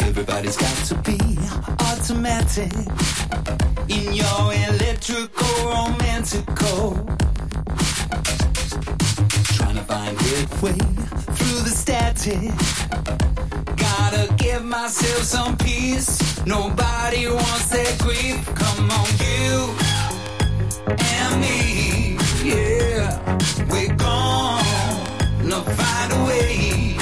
[0.00, 1.38] Everybody's got to be
[1.78, 2.72] automatic
[3.86, 7.31] in your electrical romantical.
[9.44, 10.78] Trying to find good way
[11.36, 12.40] through the static.
[13.76, 16.44] Gotta give myself some peace.
[16.46, 18.44] Nobody wants that grief.
[18.54, 19.74] Come on, you
[20.98, 22.16] and me.
[22.44, 23.38] Yeah,
[23.70, 26.96] we're gonna find a way.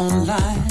[0.00, 0.66] Online.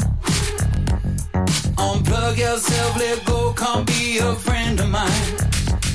[1.78, 5.36] Unplug yourself, let go, come be a friend of mine.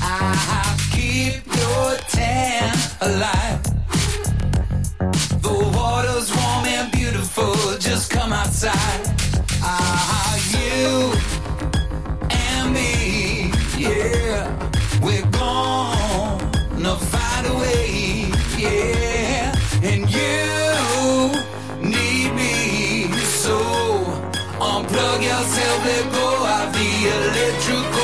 [0.01, 3.64] I keep your tan alive.
[25.85, 27.94] Yourself, let go of the electrical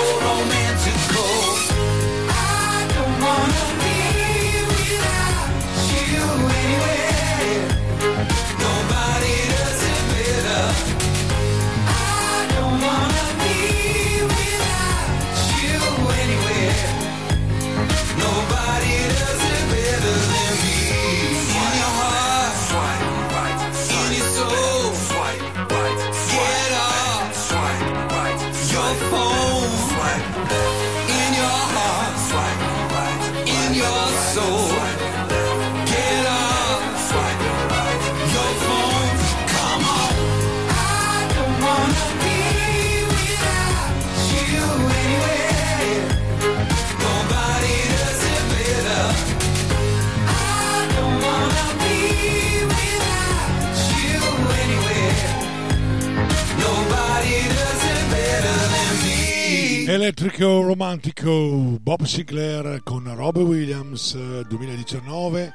[60.01, 65.53] Elettrico Romantico, Bob Sinclair con Robbie Williams eh, 2019.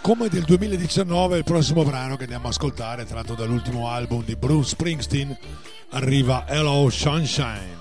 [0.00, 4.70] Come del 2019 il prossimo brano che andiamo a ascoltare, tratto dall'ultimo album di Bruce
[4.70, 5.36] Springsteen,
[5.90, 7.76] arriva Hello Sunshine.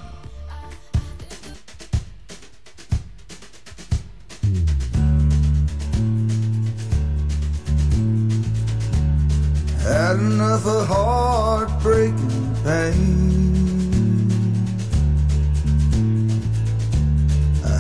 [9.86, 13.61] Had enough of heartbreaking pain.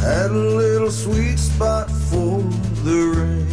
[0.02, 2.41] Had a little sweet spot for
[2.84, 3.47] the rain.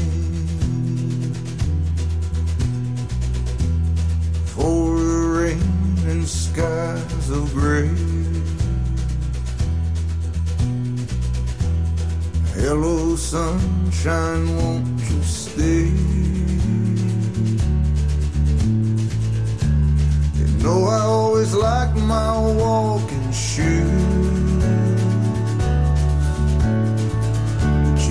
[4.46, 5.60] For a rain
[6.06, 7.90] and skies of gray.
[12.54, 15.92] Hello, sunshine, won't you stay?
[20.38, 24.47] You know I always like my walking shoes.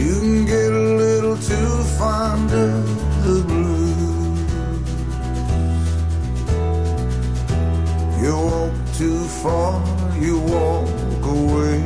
[0.07, 2.85] You can get a little too fond of
[3.25, 4.51] the blues.
[8.21, 9.73] You walk too far,
[10.25, 11.79] you walk away.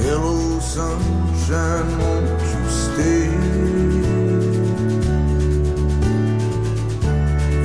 [0.00, 3.26] Hello, sunshine, won't you stay?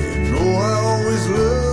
[0.02, 1.65] You know I always loved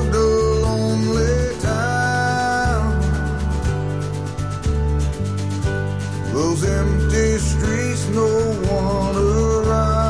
[6.64, 8.28] Empty streets, no
[8.70, 10.02] one around.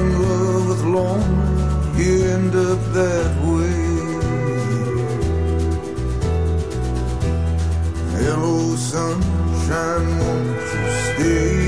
[0.00, 0.84] In love with
[1.98, 3.90] you end up that way.
[8.12, 11.59] Hello, sunshine, won't you stay?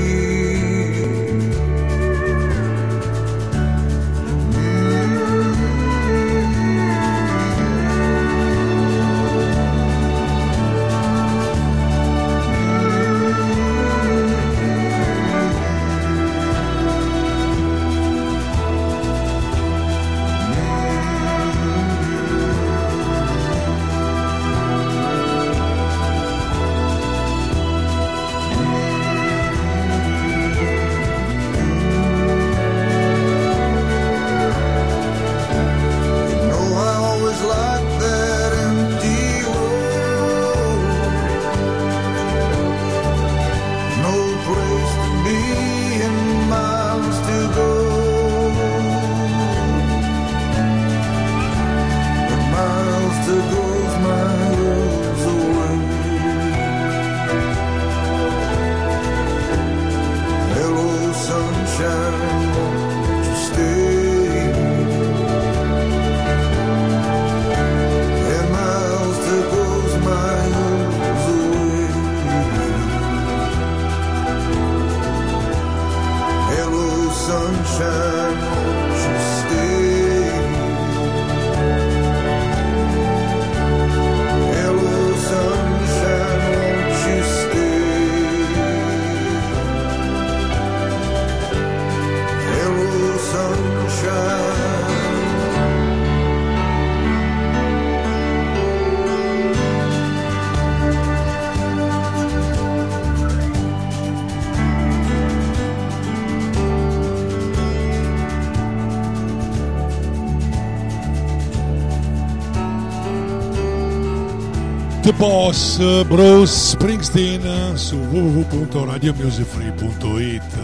[115.03, 120.57] The Boss, Bruce Springsteen su www.radiomusicfree.it.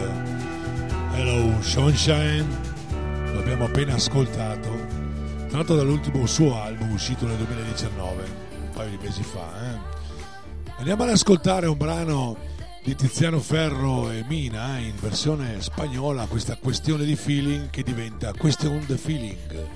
[1.13, 2.45] Hello Sunshine,
[3.33, 4.69] lo abbiamo appena ascoltato,
[5.49, 8.23] tratto dall'ultimo suo album uscito nel 2019,
[8.61, 9.45] un paio di mesi fa.
[9.61, 9.77] Eh?
[10.77, 12.37] Andiamo ad ascoltare un brano
[12.81, 18.31] di Tiziano Ferro e Mina eh, in versione spagnola, questa questione di feeling che diventa
[18.31, 19.67] Question the Feeling.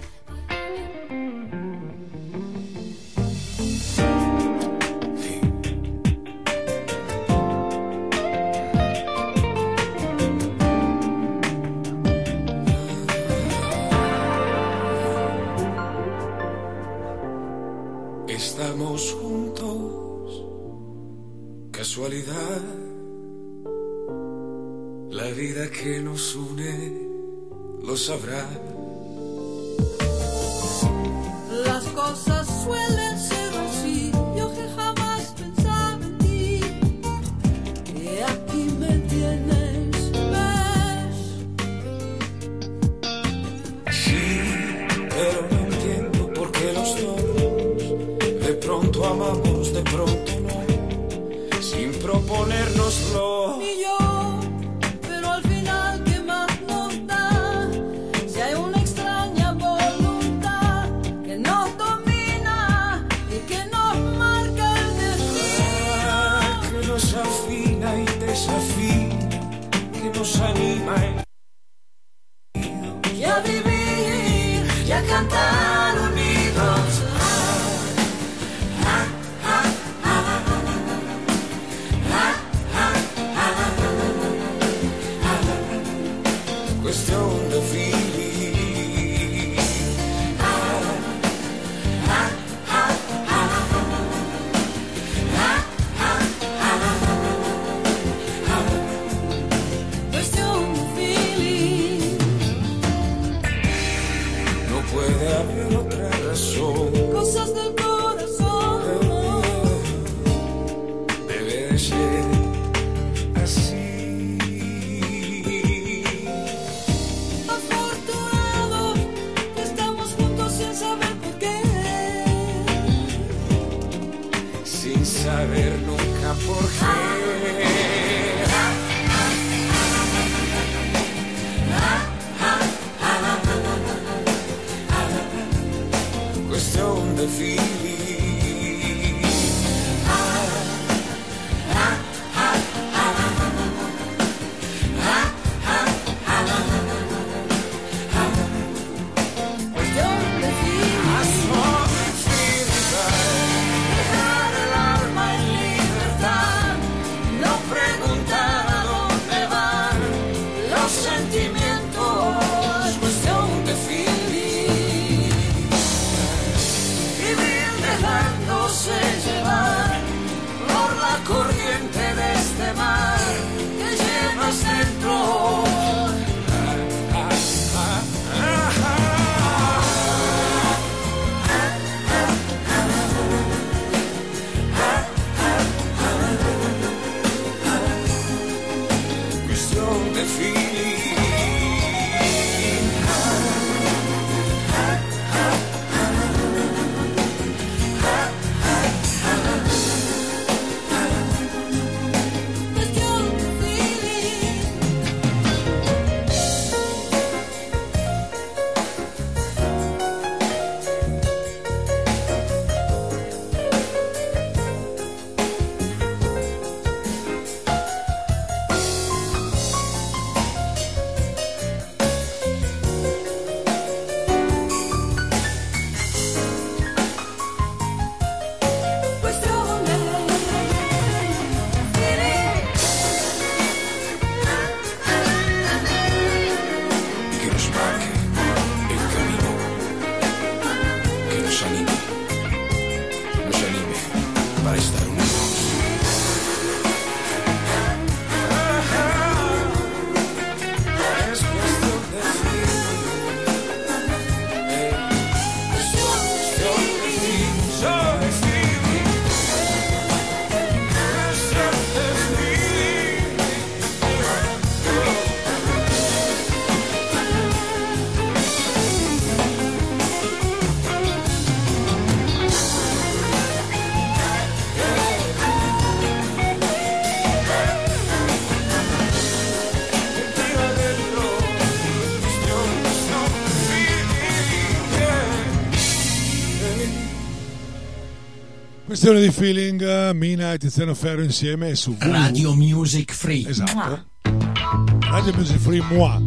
[289.03, 292.09] Questione di feeling, Mina e Tiziano Ferro insieme su www.
[292.09, 293.45] Radio Music Free.
[293.49, 294.05] Esatto.
[294.21, 296.23] Radio Music Free Moi.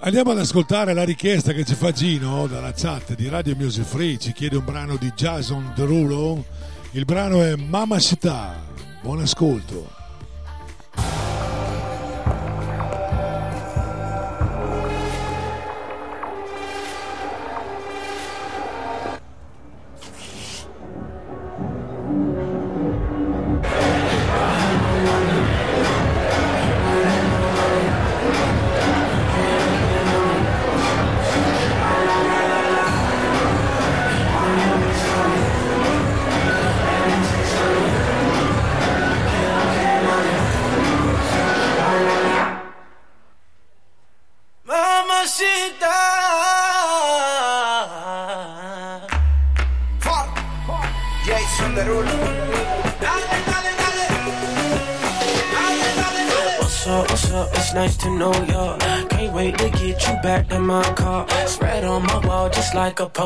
[0.00, 4.18] Andiamo ad ascoltare la richiesta che ci fa Gino dalla chat di Radio Music Free.
[4.18, 6.44] Ci chiede un brano di Jason Derulo.
[6.90, 8.60] Il brano è Mama Città.
[9.00, 9.77] Buon ascolto.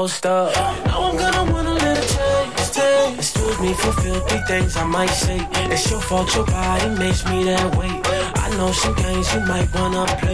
[0.02, 0.50] Poster.
[0.86, 3.18] Now I'm gonna want a little taste, taste.
[3.18, 5.38] Excuse me for filthy things I might say.
[5.74, 7.92] It's your fault, your body makes me that way.
[8.44, 10.31] I know some games you might wanna play.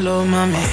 [0.00, 0.69] Bájalo, mami.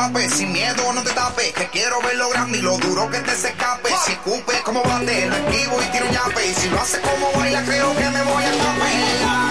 [0.00, 3.18] Chuape, sin miedo no te tapes Que quiero ver lo grande y lo duro que
[3.18, 6.46] te se escape Si escupe como bate, lo esquivo y tiro un yape.
[6.46, 8.88] Y si lo hace como baila, creo que me voy a escapar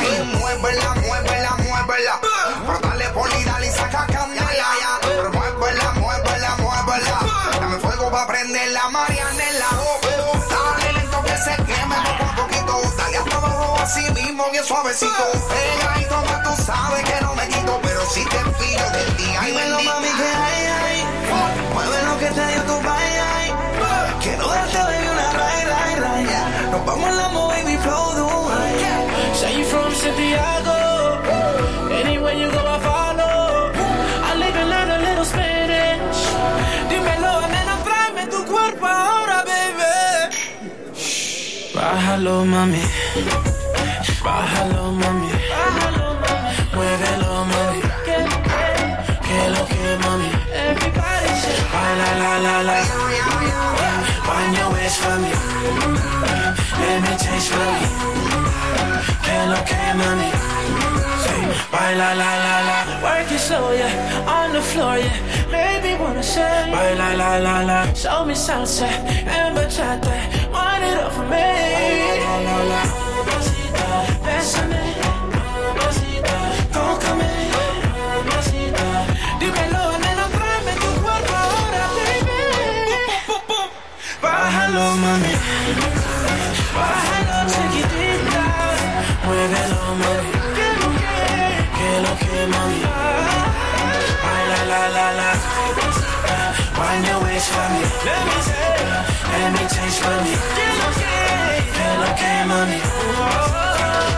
[0.01, 2.19] Y muévela, muévela, muévela.
[2.65, 4.99] Pero dale poli, dale y saca candela.
[5.01, 7.19] Pero muévela, muévela, muévela.
[7.59, 9.67] Dame fuego pa' prender la marianela.
[10.49, 12.81] Dale lento que se queme poco a poquito.
[12.97, 15.26] Dale hasta abajo así mismo bien suavecito.
[15.47, 17.80] Pegadito más tú sabes que no me quito
[18.14, 19.94] si te pillo del día y Dímelo, bendita.
[19.94, 20.98] mami, que hay, hay.
[21.73, 23.48] Mueve lo que te dio tu bye, ay.
[24.23, 26.26] Quiero darte, baby, una ray, ray, ray.
[26.72, 29.36] Nos vamos la baby, flow the way.
[29.40, 30.77] Say you from Santiago.
[32.02, 33.72] Anywhere you go, I follow.
[34.30, 36.19] I live and learn a little Spanish.
[36.90, 39.94] Dímelo, nena, tráeme tu cuerpo ahora, baby.
[41.76, 42.81] Bájalo, mami.
[44.23, 45.28] Bájalo, mami.
[59.68, 60.30] Que, mami.
[61.23, 61.41] Say,
[61.72, 62.77] Baila, la, la, la.
[63.03, 64.27] Work it slow, yeah.
[64.36, 65.14] On the floor, yeah.
[65.52, 66.72] Maybe wanna say.
[66.72, 67.94] Baila, la, la, la.
[67.94, 70.14] Show me salsa and bachata.
[70.53, 71.48] Wind it up for me.
[72.26, 72.81] La, la, la.
[73.26, 73.88] Mamacita,
[74.26, 74.84] bésame.
[75.36, 76.38] Mamacita,
[76.73, 77.30] tócame.
[77.95, 78.88] Mamacita,
[79.40, 82.40] dímelo, nena, tráeme tu cuerpo ahora, baby.
[84.22, 85.34] Bájalo, mami.
[86.76, 87.88] Bájalo, chiquitita.
[89.39, 90.31] Muévelo, mami.
[91.77, 92.81] Que lo que, mami.
[94.23, 95.29] Baila, la, la, la.
[96.79, 97.81] Wind your waist for me.
[98.03, 98.71] Let me say.
[99.31, 100.33] Let me taste for me.
[101.75, 102.79] Que lo que, mami.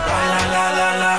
[0.08, 1.12] Baila, la, la, la.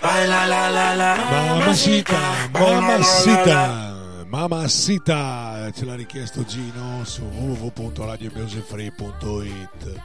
[0.00, 1.10] Baila, la, la, la.
[1.58, 2.20] Mamacita,
[2.52, 3.58] mamacita,
[4.28, 5.18] mamacita,
[5.74, 10.00] ce l'ha richiesto Gino su www.radiomusicfree.it.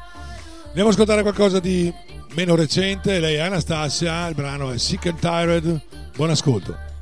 [0.75, 1.89] Andiamo a ascoltare qualcosa di
[2.33, 5.81] meno recente, lei è Anastasia, il brano è Sick and Tired,
[6.17, 6.94] buon ascolto.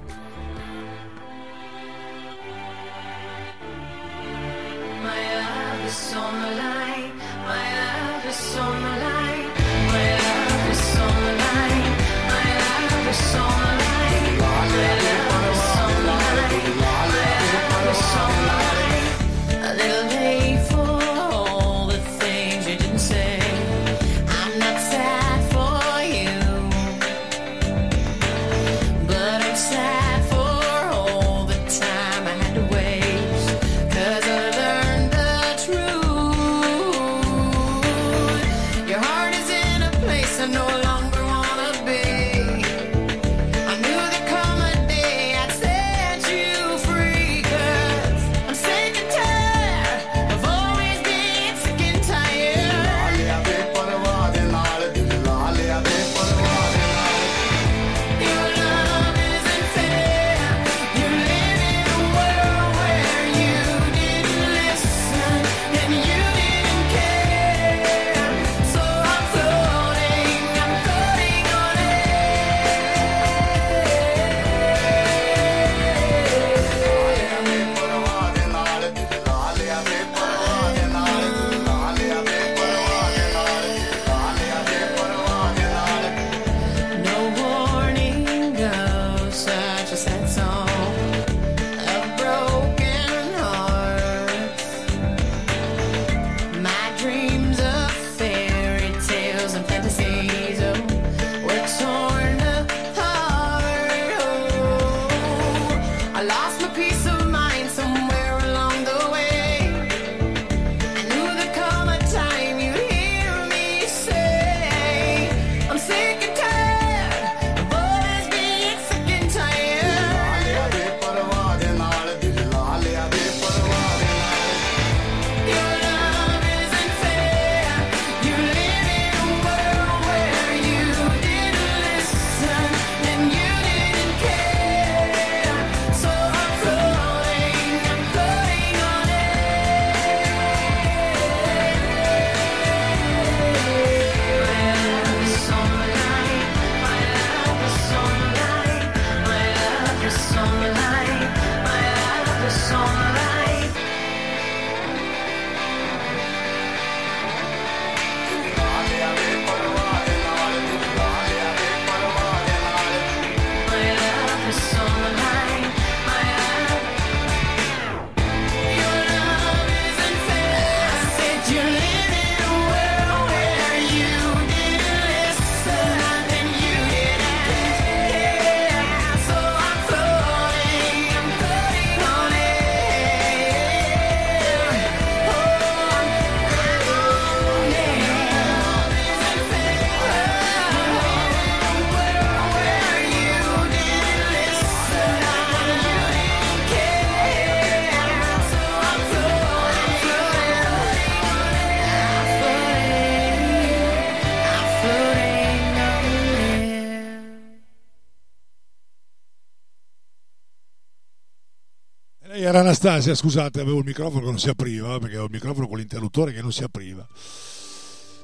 [212.54, 215.80] Era Anastasia, scusate, avevo il microfono che non si apriva, perché avevo il microfono con
[215.80, 217.04] l'interruttore che non si apriva.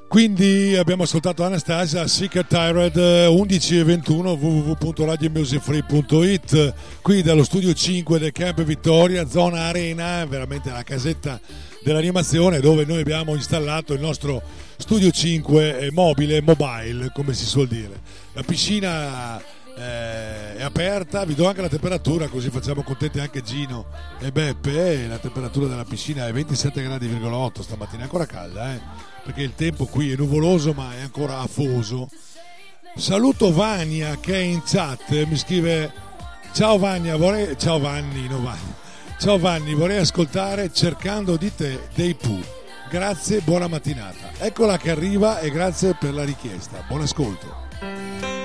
[0.07, 8.31] Quindi abbiamo ascoltato Anastasia, Secret Tyrant 11 e 21 www.radiomusicfree.it qui dallo studio 5 del
[8.31, 11.41] Camp Vittoria, zona arena, veramente la casetta
[11.83, 14.43] dell'animazione dove noi abbiamo installato il nostro
[14.77, 17.99] studio 5 mobile, mobile come si suol dire.
[18.33, 19.41] La piscina
[19.77, 23.85] eh, è aperta, vi do anche la temperatura così facciamo contenti anche Gino
[24.19, 28.81] e Beppe, la temperatura della piscina è 27 gradi,8 stamattina è ancora calda eh?
[29.23, 32.09] perché il tempo qui è nuvoloso ma è ancora afoso.
[32.95, 35.91] Saluto Vania che è in chat, mi scrive
[36.53, 37.57] ciao Vania, vorrei...
[37.57, 38.73] ciao Vanni, no Vanni.
[39.19, 42.41] Ciao Vanni, vorrei ascoltare cercando di te dei Pooh.
[42.89, 44.31] Grazie, buona mattinata.
[44.39, 46.83] Eccola che arriva e grazie per la richiesta.
[46.87, 48.38] Buon ascolto.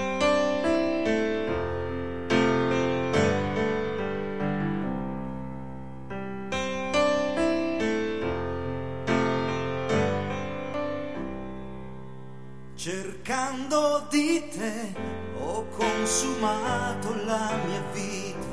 [13.26, 14.92] Cercando di te
[15.40, 18.46] ho consumato la mia vita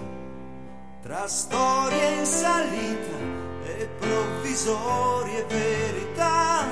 [1.02, 3.18] tra storie in salita
[3.66, 6.70] e provvisorie verità.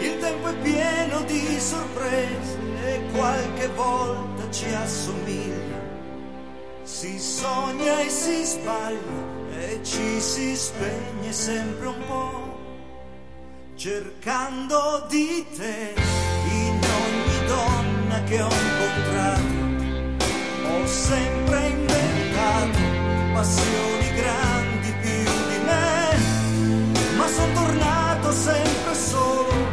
[0.00, 5.78] Il tempo è pieno di sorprese e qualche volta ci assomiglia.
[6.82, 12.46] Si sogna e si sbaglia e ci si spegne sempre un po'
[13.76, 16.25] cercando di te
[17.46, 19.64] donna che ho incontrato.
[20.68, 22.78] Ho sempre inventato
[23.32, 29.65] passioni grandi più di me, ma sono tornato sempre solo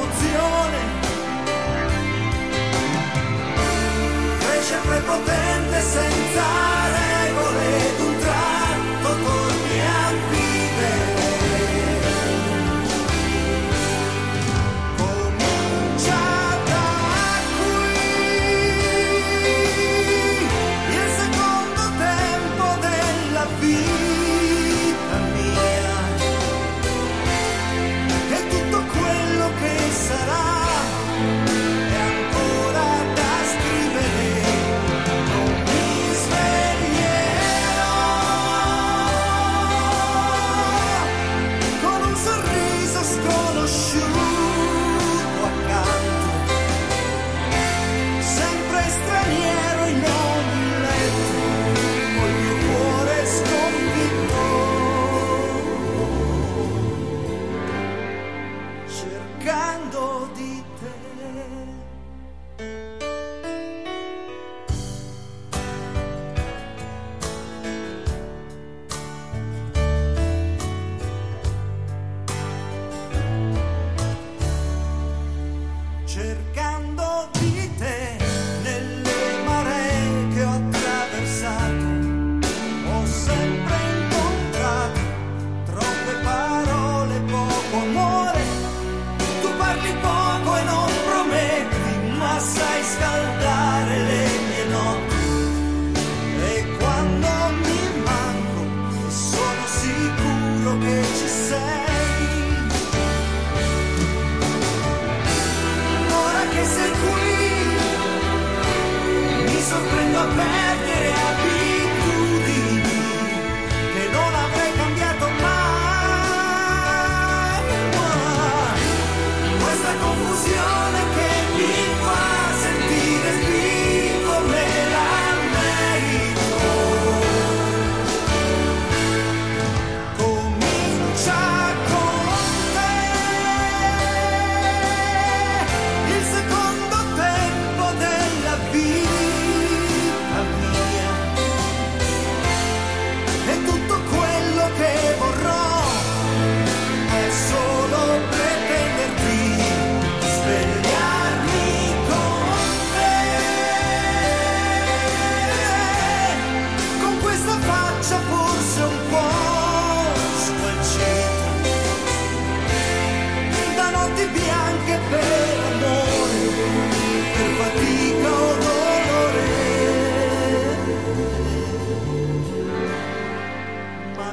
[0.00, 0.78] un'emozione
[4.38, 6.69] cresce prepotente senza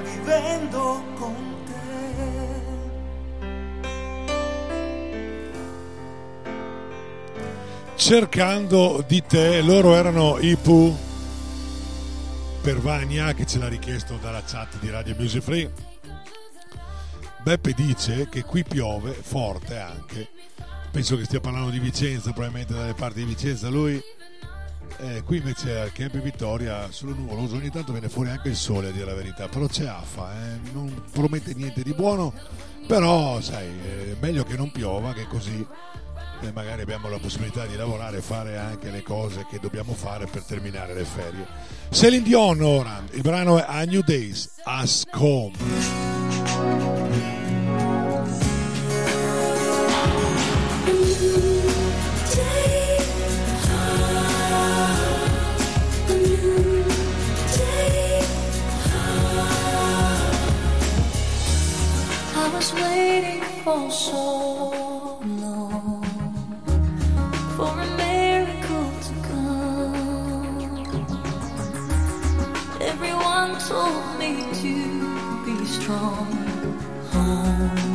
[0.08, 1.36] vivendo con
[1.66, 1.76] te.
[7.96, 10.96] Cercando di te, loro erano i Pooh
[12.62, 15.72] per Vania che ce l'ha richiesto dalla chat di Radio Music Free.
[17.44, 20.28] Beppe dice che qui piove forte anche,
[20.92, 24.02] penso che stia parlando di Vicenza, probabilmente dalle parti di Vicenza lui
[24.98, 28.90] eh, qui invece al Camp Vittoria solo nuvoloso, ogni tanto viene fuori anche il sole
[28.90, 32.34] a dire la verità, però c'è affa, eh, non promette niente di buono,
[32.88, 35.66] però sai, è meglio che non piova, che così
[36.42, 40.26] eh, magari abbiamo la possibilità di lavorare e fare anche le cose che dobbiamo fare
[40.28, 41.46] per terminare le ferie.
[41.90, 46.07] Celine Dion ora, il brano è A New Days, Ask Home.
[62.58, 66.04] Was waiting for so long
[67.56, 70.58] for a miracle to come.
[72.82, 74.32] Everyone told me
[74.64, 74.76] to
[75.46, 76.28] be strong.
[77.14, 77.87] Oh,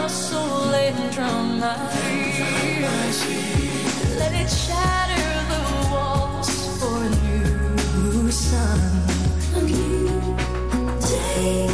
[0.00, 3.18] my soul and drown my fears.
[4.18, 5.62] Let it shatter the
[5.92, 8.80] walls for a new sun.
[9.54, 10.36] A new
[11.00, 11.71] day.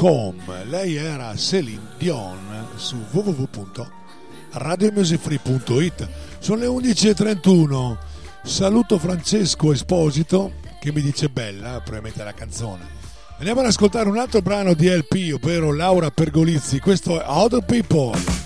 [0.00, 0.34] Com.
[0.64, 6.08] Lei era Celine Dion su www.radiomusicfree.it.
[6.38, 7.98] Sono le 11.31.
[8.42, 12.96] Saluto Francesco Esposito che mi dice bella, probabilmente la canzone.
[13.36, 16.80] Andiamo ad ascoltare un altro brano di LP, ovvero Laura Pergolizzi.
[16.80, 18.39] Questo è Other People.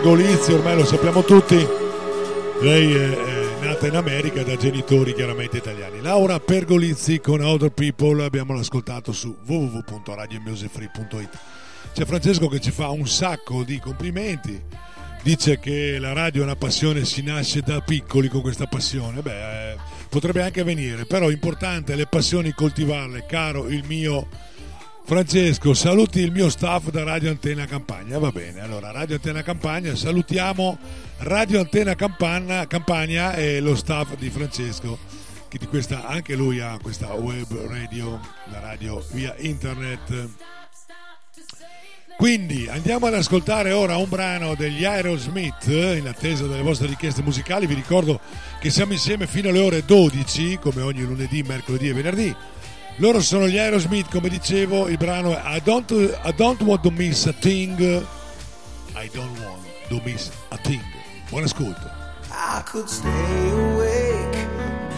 [0.00, 1.56] Pergolizzi, ormai lo sappiamo tutti.
[2.62, 6.00] Lei è, è nata in America da genitori chiaramente italiani.
[6.00, 11.38] Laura Pergolizzi con Other People abbiamo ascoltato su www.radiomusicfree.it.
[11.92, 14.58] C'è Francesco che ci fa un sacco di complimenti.
[15.22, 19.20] Dice che la radio è una passione, si nasce da piccoli con questa passione.
[19.20, 19.76] Beh, eh,
[20.08, 24.26] potrebbe anche venire, però è importante le passioni coltivarle, caro il mio
[25.10, 28.20] Francesco, saluti il mio staff da Radio Antena Campagna.
[28.20, 30.78] Va bene, allora Radio Antena Campagna, salutiamo
[31.18, 34.96] Radio Antena Campagna, Campagna e lo staff di Francesco,
[35.48, 38.20] che di questa, anche lui ha questa web radio,
[38.52, 40.28] la radio via internet.
[42.16, 47.66] Quindi andiamo ad ascoltare ora un brano degli Aerosmith in attesa delle vostre richieste musicali.
[47.66, 48.20] Vi ricordo
[48.60, 52.36] che siamo insieme fino alle ore 12, come ogni lunedì, mercoledì e venerdì.
[53.00, 55.90] Loro sono gli Aerosmith, come dicevo, il brano è I don't,
[56.22, 57.80] I don't want to miss a thing.
[58.94, 60.82] I don't want to miss a thing.
[61.30, 61.90] Buon ascolto.
[62.30, 64.46] I could stay awake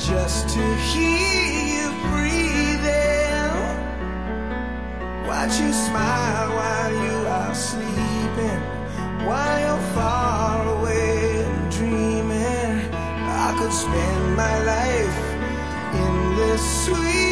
[0.00, 0.60] just to
[0.90, 1.12] hear
[1.78, 3.52] you breathing.
[5.28, 8.62] Watch you smile while you are sleeping,
[9.24, 12.82] while you're far away dreaming.
[12.92, 15.18] I could spend my life
[15.94, 17.31] in this sweet.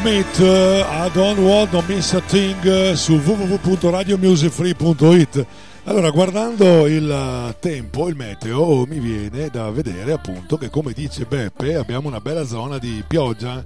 [0.00, 5.46] Smith eh, I don't want to Miss a Thing eh, su www.radiomusicfree.it
[5.84, 11.26] allora guardando il eh, tempo, il meteo mi viene da vedere appunto che come dice
[11.26, 13.62] Beppe abbiamo una bella zona di pioggia.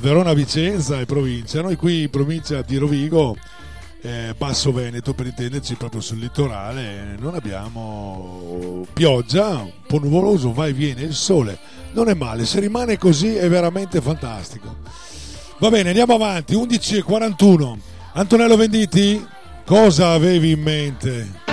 [0.00, 1.62] Verona, Vicenza e provincia.
[1.62, 3.36] Noi qui in provincia di Rovigo
[4.00, 10.66] eh, Basso Veneto per intenderci proprio sul litorale non abbiamo pioggia un po' nuvoloso, va
[10.66, 11.56] e viene il sole.
[11.92, 14.77] Non è male, se rimane così è veramente fantastico.
[15.58, 16.54] Va bene, andiamo avanti.
[16.54, 17.78] 11.41.
[18.12, 19.24] Antonello Venditti,
[19.64, 21.47] cosa avevi in mente?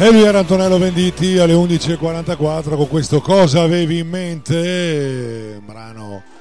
[0.00, 5.60] E lui era Antonello Venditti alle 11.44 con questo Cosa avevi in mente?
[5.64, 6.36] Brano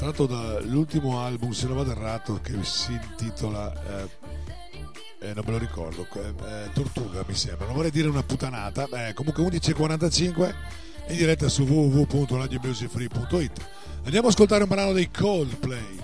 [0.00, 4.08] tratto dall'ultimo album, se non vado errato, che si intitola, eh,
[5.28, 8.86] eh, non me lo ricordo, eh, eh Tortuga mi sembra, non vorrei dire una putanata,
[8.86, 10.54] Beh, comunque 11.45
[11.08, 13.68] in diretta su www.radiomusicfree.it.
[14.04, 15.98] Andiamo ad ascoltare un brano dei Coldplay,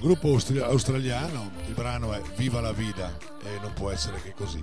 [0.00, 4.60] gruppo australiano, il brano è Viva la Vida e non può essere che così.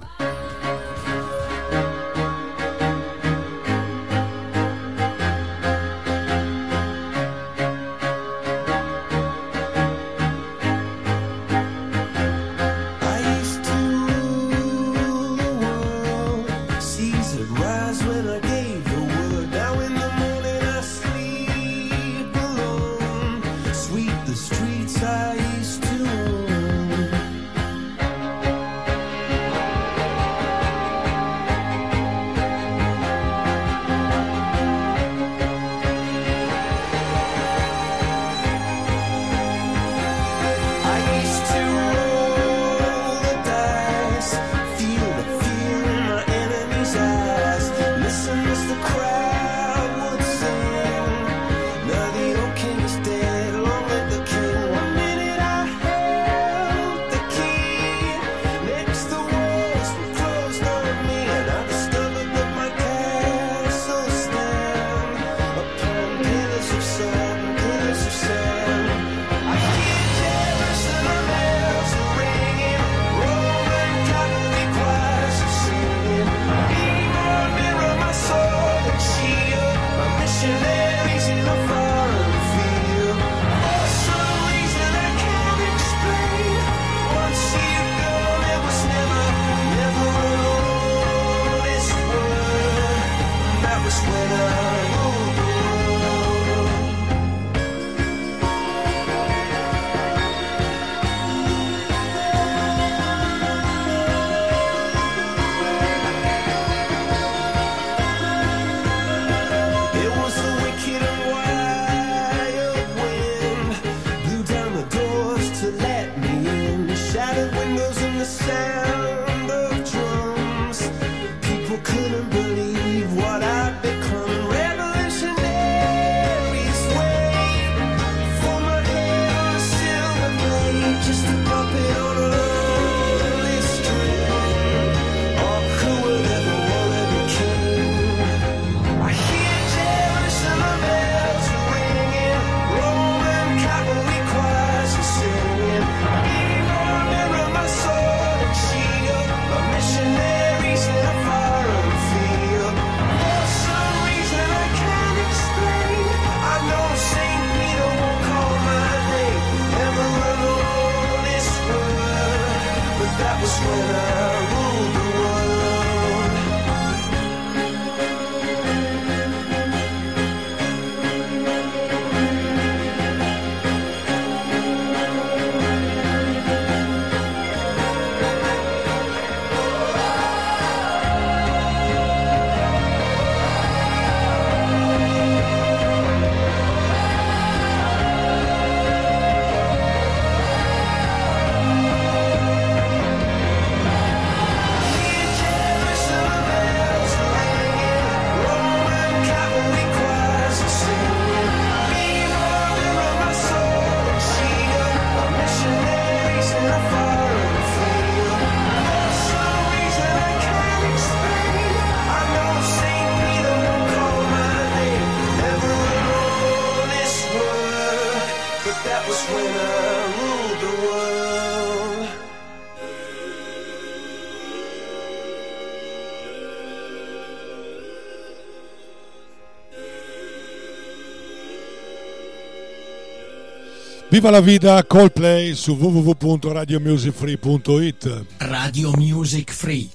[234.18, 239.90] Viva la vita Coldplay su www.radiomusicfree.it Radio Music Free.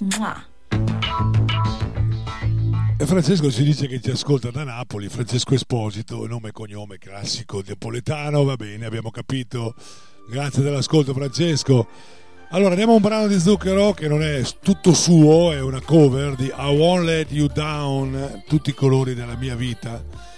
[2.96, 7.64] E Francesco si dice che ci ascolta da Napoli, Francesco Esposito, nome e cognome classico
[7.66, 9.74] napoletano, va bene, abbiamo capito.
[10.30, 11.88] Grazie dell'ascolto Francesco.
[12.50, 16.36] Allora andiamo a un brano di Zucchero che non è tutto suo, è una cover
[16.36, 20.30] di I Won't Let You Down, tutti i colori della mia vita.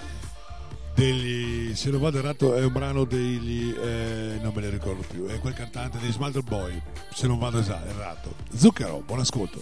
[0.94, 5.26] Degli, se non vado errato è un brano degli eh, non me ne ricordo più,
[5.26, 6.80] è quel cantante dei Smalter Boy,
[7.12, 8.34] se non vado errato.
[8.54, 9.60] Zucchero, buon ascolto.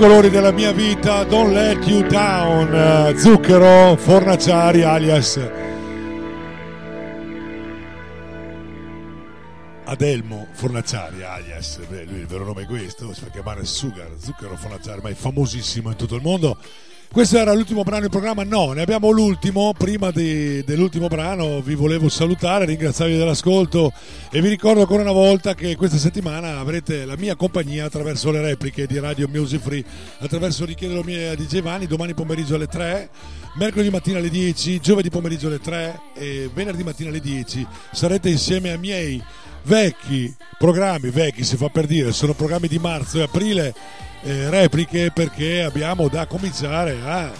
[0.00, 5.38] Colori della mia vita, Don't Let You Down, Zucchero Fornaciari alias
[9.84, 14.56] Adelmo Fornaciari alias, beh, lui il vero nome è questo, si fa chiamare Sugar, Zucchero
[14.56, 16.56] Fornaciari, ma è famosissimo in tutto il mondo
[17.12, 18.44] Questo era l'ultimo brano in programma?
[18.44, 19.74] No, ne abbiamo l'ultimo.
[19.76, 23.92] Prima di- dell'ultimo brano vi volevo salutare, ringraziarvi dell'ascolto
[24.30, 28.40] e vi ricordo ancora una volta che questa settimana avrete la mia compagnia attraverso le
[28.40, 29.84] repliche di Radio Music Free,
[30.20, 33.10] attraverso Richiedelo mia di Giovanni domani pomeriggio alle 3,
[33.54, 38.70] mercoledì mattina alle 10, giovedì pomeriggio alle 3 e venerdì mattina alle 10 sarete insieme
[38.70, 39.20] ai miei
[39.64, 43.74] vecchi programmi, vecchi si fa per dire, sono programmi di marzo e aprile
[44.22, 47.32] eh, repliche perché abbiamo da cominciare a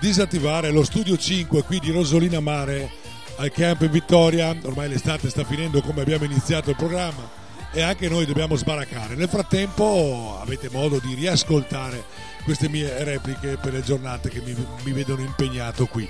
[0.00, 2.90] disattivare lo studio 5 qui di Rosolina Mare
[3.36, 4.54] al camp in Vittoria.
[4.62, 7.36] Ormai l'estate sta finendo come abbiamo iniziato il programma
[7.72, 9.14] e anche noi dobbiamo sbaraccare.
[9.14, 12.04] Nel frattempo avete modo di riascoltare
[12.44, 16.08] queste mie repliche per le giornate che mi, mi vedono impegnato qui.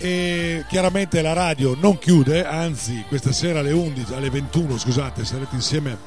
[0.00, 5.56] E chiaramente la radio non chiude, anzi questa sera alle 11, alle 21 scusate, sarete
[5.56, 5.98] insieme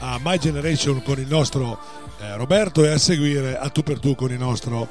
[0.00, 4.14] a My Generation con il nostro eh, Roberto e a seguire a tu per tu
[4.14, 4.88] con il nostro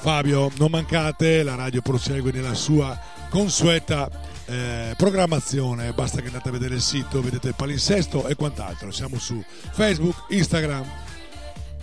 [0.00, 0.50] Fabio.
[0.56, 2.98] Non mancate, la radio prosegue nella sua
[3.28, 4.08] consueta
[4.46, 8.90] eh, programmazione, basta che andate a vedere il sito, vedete il palinsesto e quant'altro.
[8.90, 9.42] Siamo su
[9.72, 10.84] Facebook, Instagram,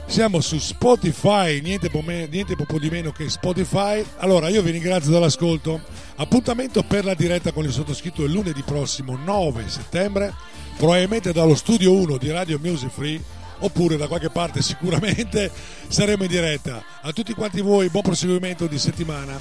[0.08, 4.04] siamo su Spotify, niente me- niente po' di meno che Spotify.
[4.18, 5.80] Allora, io vi ringrazio dell'ascolto.
[6.16, 10.34] Appuntamento per la diretta con il sottoscritto il lunedì prossimo 9 settembre,
[10.78, 13.22] probabilmente dallo studio 1 di Radio Music Free
[13.60, 15.52] oppure da qualche parte sicuramente
[15.88, 16.84] saremo in diretta.
[17.02, 19.40] A tutti quanti voi buon proseguimento di settimana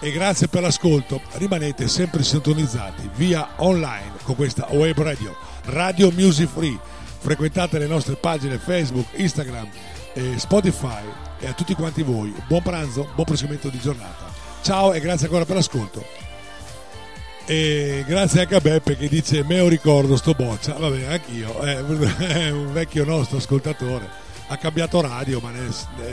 [0.00, 1.20] e grazie per l'ascolto.
[1.32, 5.34] Rimanete sempre sintonizzati via online con questa web radio,
[5.64, 6.78] Radio Music Free.
[7.18, 9.68] Frequentate le nostre pagine Facebook, Instagram
[10.12, 11.02] e Spotify
[11.38, 14.32] e a tutti quanti voi buon pranzo, buon proseguimento di giornata.
[14.62, 16.25] Ciao e grazie ancora per l'ascolto.
[17.48, 21.80] E grazie anche a Beppe che dice me lo ricordo sto boccia, vabbè anch'io, è
[21.80, 24.08] un vecchio nostro ascoltatore,
[24.48, 25.52] ha cambiato radio ma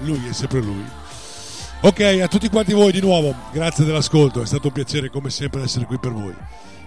[0.02, 0.86] lui è sempre lui.
[1.82, 5.64] Ok, a tutti quanti voi di nuovo, grazie dell'ascolto, è stato un piacere come sempre
[5.64, 6.36] essere qui per voi.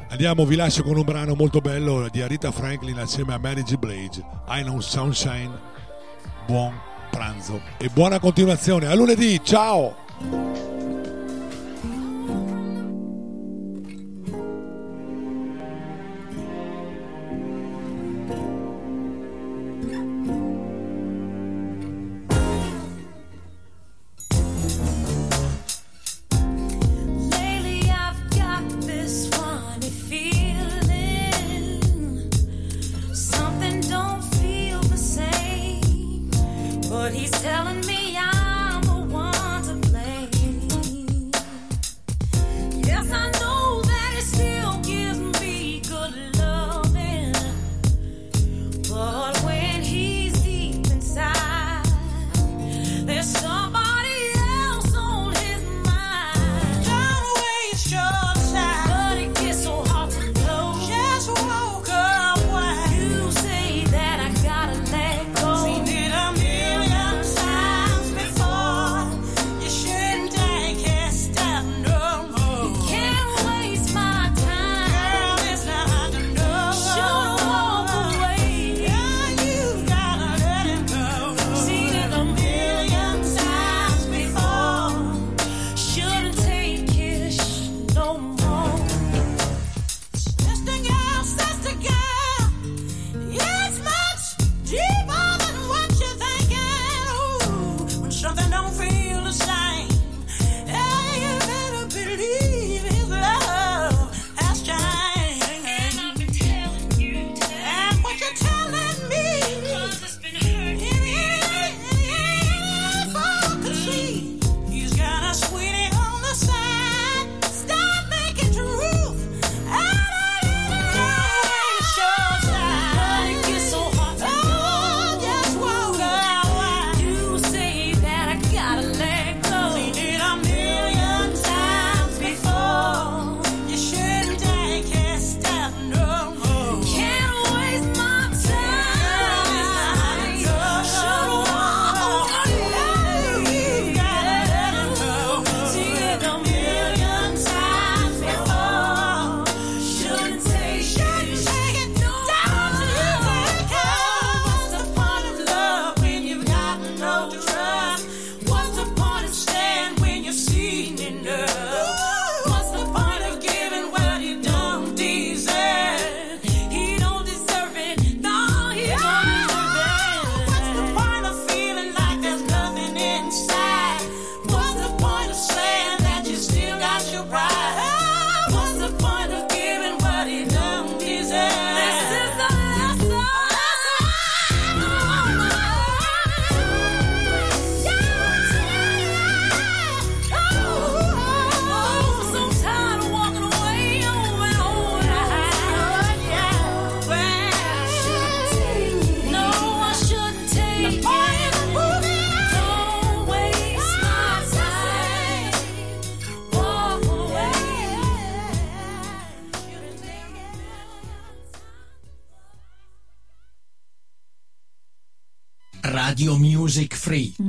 [0.08, 3.76] Andiamo, vi lascio con un brano molto bello di Arita Franklin assieme a Mary G.
[3.76, 5.50] Blige, I Know Sunshine.
[6.46, 6.72] Buon
[7.10, 8.86] pranzo e buona continuazione.
[8.86, 10.65] A lunedì, ciao!